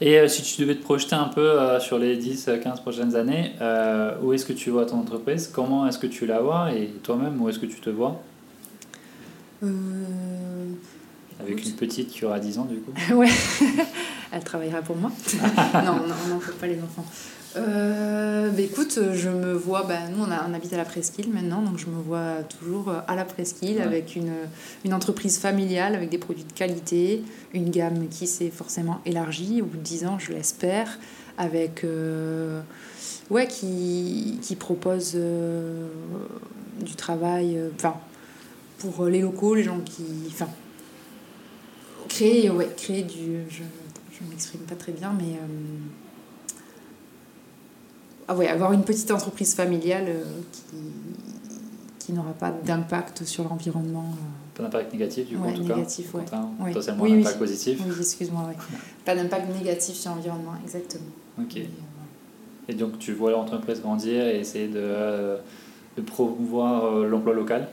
Et 0.00 0.18
euh, 0.18 0.28
si 0.28 0.42
tu 0.42 0.60
devais 0.62 0.76
te 0.76 0.82
projeter 0.82 1.16
un 1.16 1.26
peu 1.28 1.40
euh, 1.40 1.80
sur 1.80 1.98
les 1.98 2.16
10-15 2.16 2.82
prochaines 2.82 3.16
années, 3.16 3.52
euh, 3.60 4.14
où 4.22 4.32
est-ce 4.32 4.46
que 4.46 4.52
tu 4.52 4.70
vois 4.70 4.86
ton 4.86 4.98
entreprise? 4.98 5.50
Comment 5.52 5.88
est-ce 5.88 5.98
que 5.98 6.06
tu 6.06 6.24
la 6.26 6.40
vois? 6.40 6.72
Et 6.72 6.86
toi-même, 7.02 7.40
où 7.42 7.48
est-ce 7.48 7.58
que 7.58 7.66
tu 7.66 7.80
te 7.80 7.90
vois? 7.90 8.20
Avec 11.40 11.64
une 11.64 11.72
petite 11.72 12.10
qui 12.10 12.24
aura 12.24 12.38
10 12.38 12.58
ans, 12.58 12.64
du 12.66 12.76
coup. 12.76 12.92
Ouais, 13.14 13.28
elle 14.30 14.44
travaillera 14.44 14.82
pour 14.82 14.96
moi. 14.96 15.10
non, 15.74 15.94
non, 15.94 16.14
on 16.26 16.28
n'en 16.34 16.40
pas 16.60 16.66
les 16.68 16.80
enfants. 16.80 17.04
Euh, 17.56 18.50
bah 18.50 18.60
écoute, 18.60 18.98
je 19.14 19.28
me 19.28 19.54
vois, 19.54 19.84
bah, 19.84 20.08
nous 20.14 20.22
on, 20.22 20.30
a, 20.30 20.46
on 20.48 20.54
habite 20.54 20.72
à 20.74 20.76
la 20.76 20.84
Presqu'île 20.84 21.32
maintenant, 21.32 21.62
donc 21.62 21.78
je 21.78 21.86
me 21.86 22.00
vois 22.00 22.42
toujours 22.60 22.92
à 23.06 23.16
la 23.16 23.24
Presqu'île 23.24 23.80
avec 23.80 24.16
une, 24.16 24.32
une 24.84 24.92
entreprise 24.92 25.38
familiale, 25.38 25.94
avec 25.94 26.10
des 26.10 26.18
produits 26.18 26.44
de 26.44 26.52
qualité, 26.52 27.22
une 27.54 27.70
gamme 27.70 28.08
qui 28.08 28.26
s'est 28.26 28.50
forcément 28.50 29.00
élargie 29.06 29.62
au 29.62 29.64
bout 29.64 29.78
de 29.78 29.82
10 29.82 30.06
ans, 30.06 30.18
je 30.18 30.32
l'espère, 30.32 30.98
avec. 31.38 31.84
Euh, 31.84 32.60
ouais, 33.30 33.46
qui, 33.46 34.38
qui 34.42 34.54
propose 34.54 35.12
euh, 35.14 35.88
du 36.82 36.96
travail, 36.96 37.58
enfin, 37.74 37.94
pour 38.78 39.06
les 39.06 39.22
locaux, 39.22 39.54
les 39.54 39.64
gens 39.64 39.80
qui. 39.80 40.04
Enfin, 40.26 40.48
créer, 42.08 42.50
ouais, 42.50 42.68
créer 42.76 43.04
du. 43.04 43.40
Je 43.50 44.24
ne 44.24 44.30
m'exprime 44.30 44.62
pas 44.62 44.74
très 44.74 44.92
bien, 44.92 45.14
mais 45.18 45.38
ah 48.28 48.34
ouais, 48.34 48.46
avoir 48.46 48.72
une 48.74 48.84
petite 48.84 49.10
entreprise 49.10 49.54
familiale 49.54 50.04
euh, 50.08 50.22
qui, 50.52 50.76
qui 51.98 52.12
n'aura 52.12 52.32
pas 52.32 52.50
d'impact 52.50 53.24
sur 53.24 53.44
l'environnement. 53.44 54.04
Euh. 54.04 54.58
Pas 54.58 54.64
d'impact 54.64 54.92
négatif, 54.92 55.28
du 55.28 55.36
coup, 55.36 55.44
ouais, 55.44 55.52
en 55.52 55.54
tout 55.54 55.62
négatif, 55.62 56.12
cas 56.12 56.18
ouais. 56.18 56.72
Potentiellement 56.72 57.04
oui, 57.04 57.12
un 57.14 57.20
impact 57.20 57.38
positif. 57.38 57.80
Oui, 57.86 57.94
excuse-moi, 57.98 58.42
ouais. 58.48 58.56
Pas 59.06 59.14
d'impact 59.14 59.48
négatif 59.56 59.96
sur 59.96 60.10
l'environnement, 60.10 60.52
exactement. 60.62 61.06
Ok. 61.40 61.56
Et, 61.56 61.70
et, 62.68 62.74
donc, 62.74 62.98
tu 62.98 63.14
vois 63.14 63.30
l'entreprise 63.30 63.80
grandir 63.80 64.26
et 64.26 64.40
essayer 64.40 64.68
de, 64.68 64.74
euh, 64.76 65.38
de 65.96 66.02
promouvoir 66.02 66.92
l'emploi 67.04 67.32
local? 67.32 67.66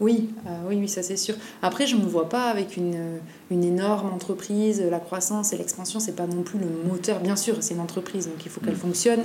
Oui, 0.00 0.30
oui, 0.68 0.76
oui, 0.80 0.88
ça 0.88 1.02
c'est 1.02 1.16
sûr. 1.16 1.36
Après, 1.62 1.86
je 1.86 1.96
ne 1.96 2.02
me 2.02 2.06
vois 2.06 2.28
pas 2.28 2.50
avec 2.50 2.76
une, 2.76 3.20
une 3.50 3.62
énorme 3.62 4.12
entreprise. 4.12 4.82
La 4.90 4.98
croissance 4.98 5.52
et 5.52 5.56
l'expansion, 5.56 6.00
c'est 6.00 6.16
pas 6.16 6.26
non 6.26 6.42
plus 6.42 6.58
le 6.58 6.66
moteur. 6.90 7.20
Bien 7.20 7.36
sûr, 7.36 7.56
c'est 7.60 7.74
une 7.74 7.80
entreprise, 7.80 8.26
donc 8.26 8.44
il 8.44 8.50
faut 8.50 8.60
qu'elle 8.60 8.74
mm. 8.74 8.78
fonctionne. 8.78 9.20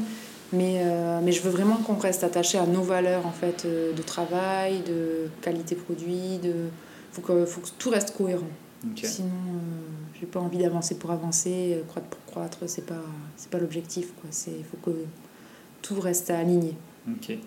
Mais, 0.54 0.82
euh, 0.82 1.20
mais 1.22 1.32
je 1.32 1.42
veux 1.42 1.50
vraiment 1.50 1.76
qu'on 1.76 1.98
reste 1.98 2.24
attaché 2.24 2.58
à 2.58 2.66
nos 2.66 2.82
valeurs 2.82 3.26
en 3.26 3.32
fait, 3.32 3.66
euh, 3.66 3.94
de 3.94 4.02
travail, 4.02 4.82
de 4.88 5.30
qualité 5.42 5.76
produit. 5.76 6.40
Il 6.44 6.70
faut 7.12 7.22
que, 7.22 7.46
faut 7.46 7.62
que 7.62 7.68
tout 7.78 7.90
reste 7.90 8.16
cohérent. 8.16 8.48
Sinon, 8.96 9.28
euh, 9.28 9.60
j'ai 10.20 10.28
pas 10.28 10.40
envie 10.40 10.60
d'avancer 10.60 10.98
pour 10.98 11.12
avancer, 11.12 11.84
croître 11.88 12.08
pour 12.08 12.24
croître. 12.26 12.60
C'est 12.68 12.86
pas, 12.86 13.04
c'est 13.36 13.50
pas 13.50 13.58
l'objectif. 13.58 14.10
Il 14.48 14.64
faut 14.64 14.78
que 14.78 14.96
tout 15.82 16.00
reste 16.00 16.30
aligné. 16.30 16.76
Ok. 17.10 17.38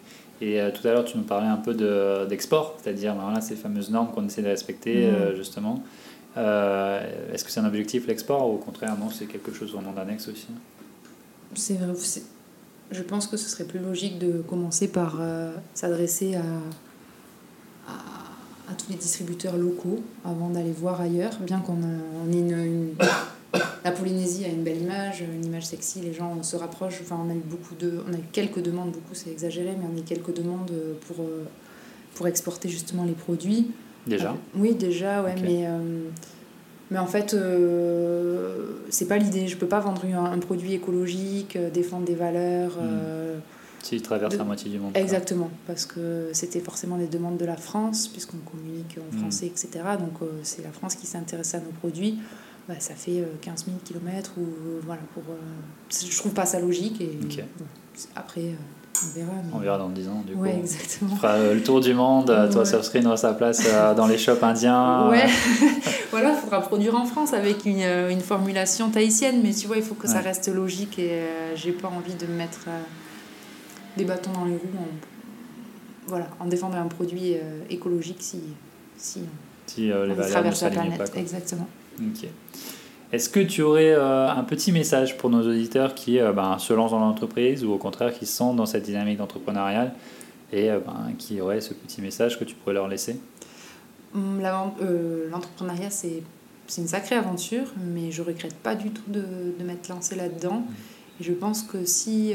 Et 0.43 0.59
tout 0.75 0.89
à 0.89 0.93
l'heure, 0.93 1.05
tu 1.05 1.19
nous 1.19 1.25
parlais 1.25 1.49
un 1.49 1.59
peu 1.59 1.75
de, 1.75 2.27
d'export, 2.27 2.79
c'est-à-dire 2.83 3.15
ben 3.15 3.25
voilà, 3.25 3.43
ces 3.43 3.57
fameuses 3.57 3.91
normes 3.91 4.11
qu'on 4.11 4.27
essaie 4.27 4.41
de 4.41 4.49
respecter, 4.49 5.11
mmh. 5.11 5.37
justement. 5.37 5.83
est-ce 6.35 7.45
que 7.45 7.51
c'est 7.51 7.61
un 7.61 7.67
objectif 7.67 8.07
l'export 8.07 8.49
ou 8.49 8.55
au 8.55 8.59
contraire, 8.59 8.97
non, 8.99 9.11
c'est 9.11 9.27
quelque 9.27 9.53
chose 9.53 9.73
vraiment 9.73 9.93
d'annexe 9.93 10.29
aussi? 10.29 10.47
C'est, 11.55 11.77
je 12.91 13.03
pense 13.03 13.27
que 13.27 13.37
ce 13.37 13.49
serait 13.49 13.65
plus 13.65 13.79
logique 13.79 14.19
de 14.19 14.43
commencer 14.43 14.89
par 14.89 15.19
euh, 15.21 15.53
s'adresser 15.75 16.35
à, 16.37 16.43
à, 17.89 17.93
à, 18.71 18.75
tous 18.75 18.91
les 18.91 18.97
distributeurs 18.97 19.57
locaux 19.57 20.01
avant 20.25 20.51
d'aller 20.51 20.73
voir 20.73 21.01
ailleurs, 21.01 21.39
bien 21.41 21.61
qu'on 21.61 21.77
ait 21.77 22.39
une, 22.39 22.51
une, 22.51 22.95
La 23.85 23.93
Polynésie 23.93 24.45
a 24.45 24.49
une 24.49 24.63
belle 24.63 24.83
image, 24.83 25.23
une 25.23 25.45
image 25.45 25.67
sexy, 25.67 26.01
les 26.01 26.13
gens 26.13 26.43
se 26.43 26.57
rapprochent. 26.57 27.01
Enfin, 27.03 27.19
on 27.25 27.31
a 27.31 27.35
eu, 27.35 27.43
beaucoup 27.45 27.75
de, 27.75 28.03
on 28.09 28.13
a 28.13 28.17
eu 28.17 28.25
quelques 28.33 28.61
demandes, 28.61 28.93
beaucoup 28.93 29.15
c'est 29.15 29.31
exagéré, 29.31 29.75
mais 29.79 29.87
on 29.93 29.97
a 29.97 30.01
eu 30.01 30.05
quelques 30.05 30.35
demandes 30.35 30.71
pour, 31.07 31.25
euh, 31.25 31.45
pour 32.15 32.27
exporter 32.29 32.69
justement 32.69 33.05
les 33.05 33.13
produits. 33.13 33.71
Déjà 34.07 34.37
Oui, 34.55 34.75
déjà, 34.75 35.23
ouais, 35.23 35.35
mais. 35.43 35.67
Euh, 35.67 36.09
mais 36.91 36.99
en 36.99 37.07
fait, 37.07 37.35
euh, 37.35 38.67
c'est 38.89 39.07
pas 39.07 39.17
l'idée. 39.17 39.47
Je 39.47 39.57
peux 39.57 39.69
pas 39.69 39.81
vendre 39.81 40.05
un, 40.05 40.39
produit 40.39 40.75
écologique, 40.75 41.57
euh, 41.57 41.71
défendre 41.71 42.05
des 42.05 42.17
valeurs. 42.17 42.73
Hmm. 42.73 42.99
Euh, 43.03 43.39
S'il 43.83 44.03
traverse 44.03 44.37
la 44.37 44.45
moitié 44.45 44.71
du 44.71 44.79
monde. 44.79 44.93
Exactement, 44.95 45.51
parce 45.67 45.87
que 45.87 46.31
c'était 46.33 46.61
forcément 46.61 46.99
des 46.99 47.07
demandes 47.07 47.39
de 47.39 47.47
la 47.47 47.57
France, 47.57 48.09
puisqu'on 48.09 48.39
communique 48.39 48.99
en 48.99 49.17
hmm. 49.17 49.21
français, 49.21 49.47
etc. 49.47 49.71
Donc 49.99 50.29
c'est 50.43 50.63
la 50.63 50.73
France 50.73 50.97
qui 50.97 51.07
s'intéresse 51.07 51.55
à 51.55 51.61
nos 51.61 51.71
produits. 51.71 52.19
Bah, 52.69 52.75
ça 52.79 52.95
fait 52.95 53.25
15 53.41 53.65
000 53.65 53.79
km 53.85 54.33
ou 54.37 54.45
voilà 54.85 55.01
pour. 55.15 55.23
je 55.91 56.19
trouve 56.19 56.35
pas 56.35 56.45
ça 56.45 56.61
logique 56.61 57.01
et 57.01 57.19
après 58.15 58.55
on 59.03 59.19
verra. 59.19 59.33
On 59.53 59.59
verra 59.59 59.79
dans 59.79 59.89
10 59.89 60.09
ans, 60.09 60.25
du 60.27 60.35
ouais, 60.35 60.57
exactement. 60.59 61.11
Tu 61.11 61.17
feras 61.17 61.35
euh, 61.35 61.55
le 61.55 61.63
tour 61.63 61.81
du 61.81 61.95
monde, 61.95 62.31
ouais. 62.31 62.51
toi, 62.51 62.65
Surfscreen 62.65 63.07
aura 63.07 63.17
sa 63.17 63.33
place 63.33 63.63
euh, 63.67 63.95
dans 63.95 64.07
les 64.07 64.19
shops 64.19 64.43
indiens. 64.43 65.09
Ouais, 65.09 65.27
voilà, 66.11 66.31
il 66.31 66.37
faudra 66.37 66.61
produire 66.61 66.95
en 66.95 67.05
France 67.05 67.33
avec 67.33 67.65
une, 67.65 67.83
euh, 67.83 68.11
une, 68.11 68.21
formulation 68.21 68.91
tahitienne, 68.91 69.41
mais 69.43 69.53
tu 69.53 69.67
vois, 69.67 69.77
il 69.77 69.83
faut 69.83 69.95
que 69.95 70.09
ça 70.09 70.21
reste 70.21 70.49
logique 70.49 70.99
et 70.99 71.21
j'ai 71.55 71.73
pas 71.73 71.89
envie 71.89 72.15
de 72.15 72.27
mettre 72.27 72.67
des 73.97 74.05
bâtons 74.05 74.33
dans 74.33 74.45
les 74.45 74.53
roues 74.53 74.79
en, 74.79 74.89
voilà, 76.07 76.29
en 76.39 76.47
défendant 76.47 76.79
un 76.79 76.87
produit 76.89 77.35
écologique 77.69 78.19
si, 78.21 78.41
si, 78.97 79.21
si 79.67 79.87
les 79.87 79.95
on 79.95 80.29
traverse 80.29 80.63
la 80.63 80.71
planète. 80.71 81.13
Pas, 81.13 81.19
exactement. 81.19 81.69
Ok. 81.99 82.29
Est-ce 83.13 83.29
que 83.29 83.41
tu 83.41 83.63
aurais 83.63 83.93
euh, 83.93 84.29
un 84.31 84.45
petit 84.45 84.71
message 84.71 85.17
pour 85.17 85.31
nos 85.31 85.43
auditeurs 85.43 85.95
qui 85.95 86.21
euh, 86.21 86.33
ben, 86.33 86.59
se 86.59 86.73
lancent 86.73 86.93
dans 86.93 87.01
l'entreprise 87.01 87.65
ou 87.65 87.73
au 87.73 87.79
contraire 87.79 88.17
qui 88.17 88.25
sont 88.25 88.55
dans 88.55 88.67
cette 88.67 88.85
dynamique 88.85 89.19
d'entrepreneuriat 89.19 89.93
et 90.53 90.71
euh, 90.71 90.79
ben, 90.79 91.13
qui 91.19 91.41
auraient 91.41 91.61
ce 91.61 91.75
petit 91.75 92.01
message 92.03 92.39
que 92.39 92.45
tu 92.45 92.55
pourrais 92.55 92.75
leur 92.75 92.87
laisser? 92.87 93.19
Hum, 94.15 94.41
L'entrepreneuriat, 94.41 95.91
c'est 95.91 96.23
une 96.79 96.87
sacrée 96.87 97.17
aventure, 97.17 97.67
mais 97.85 98.13
je 98.13 98.23
regrette 98.23 98.55
pas 98.55 98.77
du 98.77 98.91
tout 98.91 99.09
de, 99.09 99.25
de 99.59 99.65
m'être 99.65 99.89
lancée 99.89 100.15
là-dedans. 100.15 100.61
Mmh. 100.61 101.21
Et 101.21 101.25
je 101.25 101.33
pense 101.33 101.65
que 101.65 101.85
si, 101.85 102.35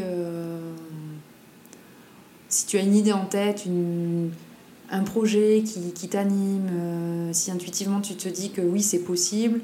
si 2.49 2.67
tu 2.67 2.77
as 2.77 2.81
une 2.81 2.95
idée 2.95 3.13
en 3.13 3.25
tête, 3.25 3.65
une, 3.65 4.29
un 4.91 5.03
projet 5.03 5.63
qui, 5.65 5.91
qui 5.93 6.07
t'anime, 6.07 6.69
si 7.31 7.49
intuitivement 7.49 7.99
tu 7.99 8.15
te 8.15 8.29
dis 8.29 8.51
que 8.51 8.61
oui, 8.61 8.83
c'est 8.83 8.99
possible, 8.99 9.61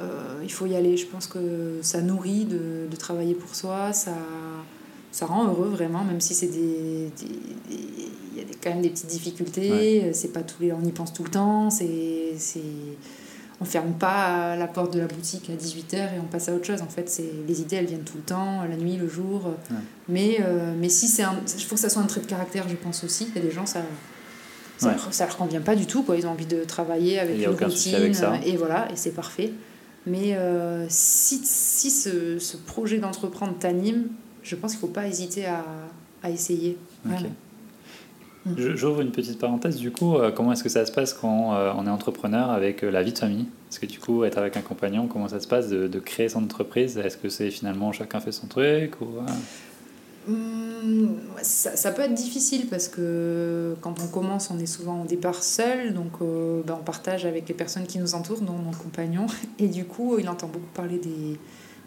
euh, 0.00 0.40
il 0.42 0.50
faut 0.50 0.66
y 0.66 0.74
aller. 0.74 0.96
Je 0.96 1.06
pense 1.06 1.26
que 1.26 1.78
ça 1.82 2.00
nourrit 2.00 2.44
de, 2.44 2.86
de 2.90 2.96
travailler 2.96 3.34
pour 3.34 3.54
soi, 3.54 3.92
ça, 3.92 4.14
ça 5.12 5.26
rend 5.26 5.46
heureux 5.46 5.68
vraiment, 5.68 6.04
même 6.04 6.20
si 6.20 6.34
c'est 6.34 6.48
des, 6.48 7.10
il 7.70 8.38
y 8.38 8.40
a 8.40 8.44
des, 8.44 8.54
quand 8.62 8.70
même 8.70 8.82
des 8.82 8.90
petites 8.90 9.06
difficultés. 9.06 10.12
C'est 10.12 10.32
pas 10.32 10.42
tous 10.42 10.62
les, 10.62 10.72
on 10.72 10.82
y 10.82 10.92
pense 10.92 11.12
tout 11.12 11.24
le 11.24 11.30
temps. 11.30 11.70
C'est, 11.70 12.34
on 13.60 13.64
ferme 13.64 13.92
pas 13.92 14.56
la 14.56 14.66
porte 14.66 14.92
de 14.92 14.98
la 14.98 15.06
boutique 15.06 15.48
à 15.48 15.54
18h 15.54 15.96
et 15.96 16.20
on 16.20 16.26
passe 16.26 16.48
à 16.48 16.54
autre 16.54 16.66
chose. 16.66 16.82
En 16.82 16.88
fait, 16.88 17.08
c'est 17.08 17.30
les 17.46 17.60
idées, 17.60 17.76
elles 17.76 17.86
viennent 17.86 18.02
tout 18.02 18.16
le 18.16 18.24
temps, 18.24 18.64
la 18.68 18.76
nuit, 18.76 18.96
le 18.96 19.08
jour. 19.08 19.52
Mais, 20.08 20.38
euh, 20.40 20.74
mais 20.76 20.88
si 20.88 21.06
c'est 21.06 21.22
un... 21.22 21.36
Il 21.56 21.62
faut 21.62 21.76
que 21.76 21.80
ça 21.80 21.88
soit 21.88 22.02
un 22.02 22.06
trait 22.06 22.20
de 22.20 22.26
caractère, 22.26 22.68
je 22.68 22.74
pense 22.74 23.04
aussi. 23.04 23.28
Il 23.30 23.36
y 23.36 23.44
a 23.44 23.48
des 23.48 23.52
gens, 23.52 23.66
ça... 23.66 23.82
Ça, 24.76 24.90
leur, 24.90 25.14
ça 25.14 25.26
leur 25.26 25.36
convient 25.36 25.60
pas 25.60 25.76
du 25.76 25.86
tout, 25.86 26.02
quoi. 26.02 26.16
Ils 26.16 26.26
ont 26.26 26.30
envie 26.30 26.46
de 26.46 26.64
travailler 26.64 27.20
avec 27.20 27.38
une 27.38 27.48
routine. 27.48 27.94
Avec. 27.94 28.44
Et 28.44 28.56
voilà, 28.56 28.90
et 28.90 28.96
c'est 28.96 29.12
parfait. 29.12 29.52
Mais 30.06 30.34
euh, 30.36 30.86
si, 30.88 31.40
si 31.44 31.90
ce, 31.90 32.38
ce 32.38 32.56
projet 32.56 32.98
d'entreprendre 32.98 33.56
t'anime, 33.58 34.08
je 34.42 34.54
pense 34.54 34.72
qu'il 34.72 34.80
ne 34.82 34.86
faut 34.88 34.92
pas 34.92 35.06
hésiter 35.06 35.46
à, 35.46 35.64
à 36.22 36.30
essayer. 36.30 36.76
J'ouvre 38.56 39.00
une 39.00 39.10
petite 39.10 39.38
parenthèse, 39.38 39.76
du 39.76 39.90
coup, 39.90 40.16
euh, 40.16 40.30
comment 40.30 40.52
est-ce 40.52 40.62
que 40.62 40.68
ça 40.68 40.84
se 40.84 40.92
passe 40.92 41.14
quand 41.14 41.54
euh, 41.54 41.72
on 41.76 41.86
est 41.86 41.90
entrepreneur 41.90 42.50
avec 42.50 42.82
la 42.82 43.02
vie 43.02 43.14
de 43.14 43.18
famille? 43.18 43.46
Est-ce 43.70 43.80
que 43.80 43.86
du 43.86 43.98
coup, 43.98 44.24
être 44.24 44.36
avec 44.36 44.58
un 44.58 44.60
compagnon, 44.60 45.06
comment 45.06 45.28
ça 45.28 45.40
se 45.40 45.48
passe 45.48 45.68
de, 45.68 45.88
de 45.88 45.98
créer 45.98 46.28
son 46.28 46.44
entreprise? 46.44 46.98
Est-ce 46.98 47.16
que 47.16 47.30
c'est 47.30 47.50
finalement 47.50 47.92
chacun 47.92 48.20
fait 48.20 48.32
son 48.32 48.46
truc 48.46 49.00
ou, 49.00 49.06
ça, 51.42 51.76
ça, 51.76 51.92
peut 51.92 52.02
être 52.02 52.14
difficile 52.14 52.66
parce 52.68 52.88
que 52.88 53.74
quand 53.80 54.00
on 54.02 54.06
commence, 54.06 54.50
on 54.50 54.58
est 54.58 54.66
souvent 54.66 55.02
au 55.02 55.06
départ 55.06 55.42
seul, 55.42 55.92
donc 55.94 56.20
ben, 56.20 56.78
on 56.80 56.84
partage 56.84 57.26
avec 57.26 57.48
les 57.48 57.54
personnes 57.54 57.86
qui 57.86 57.98
nous 57.98 58.14
entourent, 58.14 58.40
dont 58.40 58.52
mon 58.52 58.72
compagnon, 58.72 59.26
et 59.58 59.68
du 59.68 59.84
coup, 59.84 60.18
il 60.18 60.28
entend 60.28 60.48
beaucoup 60.48 60.70
parler 60.74 60.98
des, 60.98 61.38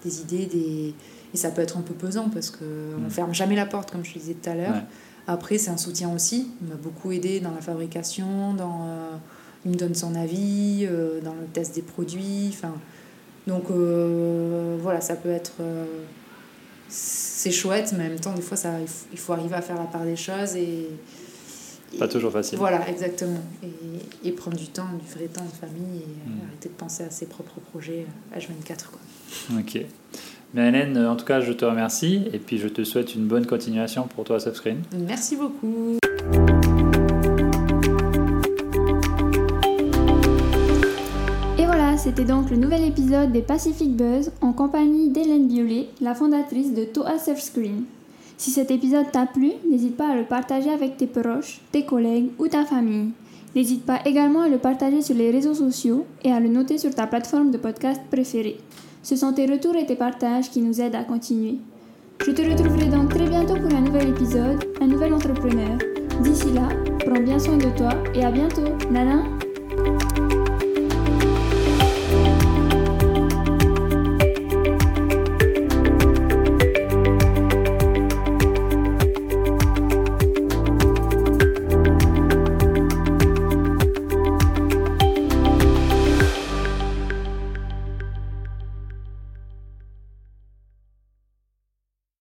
des 0.04 0.22
idées, 0.22 0.46
des... 0.46 0.94
et 1.34 1.38
ça 1.38 1.52
peut 1.52 1.62
être 1.62 1.78
un 1.78 1.82
peu 1.82 1.94
pesant 1.94 2.30
parce 2.30 2.52
qu'on 2.52 2.66
mmh. 2.66 3.04
ne 3.06 3.10
ferme 3.10 3.34
jamais 3.34 3.56
la 3.56 3.66
porte, 3.66 3.92
comme 3.92 4.06
je 4.06 4.14
disais 4.14 4.34
tout 4.34 4.50
à 4.50 4.56
l'heure. 4.56 4.84
Après, 5.28 5.58
c'est 5.58 5.70
un 5.70 5.78
soutien 5.78 6.14
aussi. 6.14 6.52
Il 6.62 6.70
m'a 6.70 6.76
beaucoup 6.76 7.12
aidé 7.12 7.42
dans 7.42 7.52
la 7.52 7.60
fabrication, 7.60 8.54
dans, 8.54 8.88
euh, 8.88 9.12
il 9.66 9.72
me 9.72 9.76
donne 9.76 9.94
son 9.94 10.16
avis, 10.16 10.88
euh, 10.90 11.20
dans 11.22 11.34
le 11.34 11.46
test 11.52 11.76
des 11.76 11.82
produits. 11.82 12.50
Enfin, 12.50 12.74
donc 13.46 13.66
euh, 13.70 14.78
voilà, 14.82 15.02
ça 15.02 15.16
peut 15.16 15.30
être. 15.30 15.56
C'est 16.90 17.52
chouette, 17.52 17.94
mais 17.98 18.06
en 18.06 18.10
même 18.10 18.20
temps, 18.20 18.34
des 18.34 18.42
fois, 18.42 18.58
ça, 18.58 18.72
il 19.12 19.18
faut 19.18 19.34
arriver 19.34 19.56
à 19.56 19.62
faire 19.62 19.78
la 19.78 19.86
part 19.86 20.04
des 20.04 20.16
choses 20.16 20.56
et. 20.56 20.88
Pas 21.98 22.08
toujours 22.08 22.34
facile. 22.34 22.58
Voilà, 22.58 22.88
exactement. 22.90 23.40
Et, 23.64 24.28
et, 24.28 24.32
prendre 24.34 24.58
du 24.58 24.68
temps, 24.68 24.90
du 25.02 25.10
vrai 25.18 25.28
temps 25.28 25.46
de 25.46 25.68
famille 25.68 26.02
et 26.02 26.30
hmm. 26.30 26.48
arrêter 26.48 26.68
de 26.68 26.74
penser 26.74 27.04
à 27.04 27.10
ses 27.10 27.28
propres 27.28 27.62
projets 27.62 28.06
H24. 28.36 28.88
Quoi. 28.92 29.58
Ok. 29.60 29.86
Mais 30.54 30.68
Hélène, 30.68 30.98
en 30.98 31.16
tout 31.16 31.26
cas, 31.26 31.40
je 31.40 31.54
te 31.54 31.64
remercie 31.64 32.24
et 32.34 32.40
puis 32.40 32.58
je 32.58 32.68
te 32.68 32.84
souhaite 32.84 33.16
une 33.16 33.26
bonne 33.26 33.46
continuation 33.46 34.04
pour 34.08 34.26
toi 34.26 34.36
à 34.36 34.40
Subscreen. 34.40 34.82
Merci 34.98 35.38
beaucoup. 35.38 35.98
C'était 41.98 42.26
donc 42.26 42.52
le 42.52 42.58
nouvel 42.58 42.84
épisode 42.84 43.32
des 43.32 43.42
Pacific 43.42 43.96
Buzz 43.96 44.32
en 44.42 44.54
compagnie 44.54 45.10
d'Hélène 45.10 45.48
Violet, 45.48 45.88
la 46.00 46.14
fondatrice 46.14 46.74
de 46.74 46.84
Toa 46.84 47.18
Subscreen. 47.18 47.86
Si 48.38 48.52
cet 48.52 48.70
épisode 48.70 49.12
t'a 49.12 49.26
plu, 49.26 49.54
n'hésite 49.70 49.98
pas 49.98 50.10
à 50.10 50.16
le 50.16 50.24
partager 50.24 50.70
avec 50.70 50.98
tes 50.98 51.08
proches, 51.08 51.62
tes 51.72 51.86
collègues 51.86 52.30
ou 52.38 52.48
ta 52.48 52.66
famille. 52.66 53.10
N'hésite 53.56 53.84
pas 53.84 54.02
également 54.06 54.42
à 54.42 54.50
le 54.50 54.60
partager 54.60 55.02
sur 55.02 55.16
les 55.16 55.32
réseaux 55.32 55.56
sociaux 55.56 56.06
et 56.24 56.32
à 56.32 56.40
le 56.40 56.50
noter 56.50 56.78
sur 56.78 56.94
ta 56.94 57.08
plateforme 57.08 57.50
de 57.50 57.58
podcast 57.58 58.02
préférée. 58.12 58.58
Ce 59.02 59.16
sont 59.16 59.34
tes 59.34 59.48
retours 59.48 59.76
et 59.76 59.86
tes 59.86 59.96
partages 59.96 60.52
qui 60.52 60.62
nous 60.62 60.80
aident 60.80 60.96
à 60.96 61.04
continuer. 61.04 61.56
Je 62.24 62.32
te 62.32 62.42
retrouverai 62.44 62.90
donc 62.90 63.10
très 63.10 63.28
bientôt 63.28 63.56
pour 63.56 63.74
un 63.76 63.82
nouvel 63.82 64.10
épisode, 64.10 64.64
un 64.82 64.88
nouvel 64.88 65.14
entrepreneur. 65.14 65.78
D'ici 66.22 66.52
là, 66.54 66.70
prends 67.00 67.22
bien 67.22 67.40
soin 67.40 67.58
de 67.58 67.76
toi 67.76 67.90
et 68.14 68.24
à 68.24 68.32
bientôt. 68.32 68.76
Nana 68.92 69.37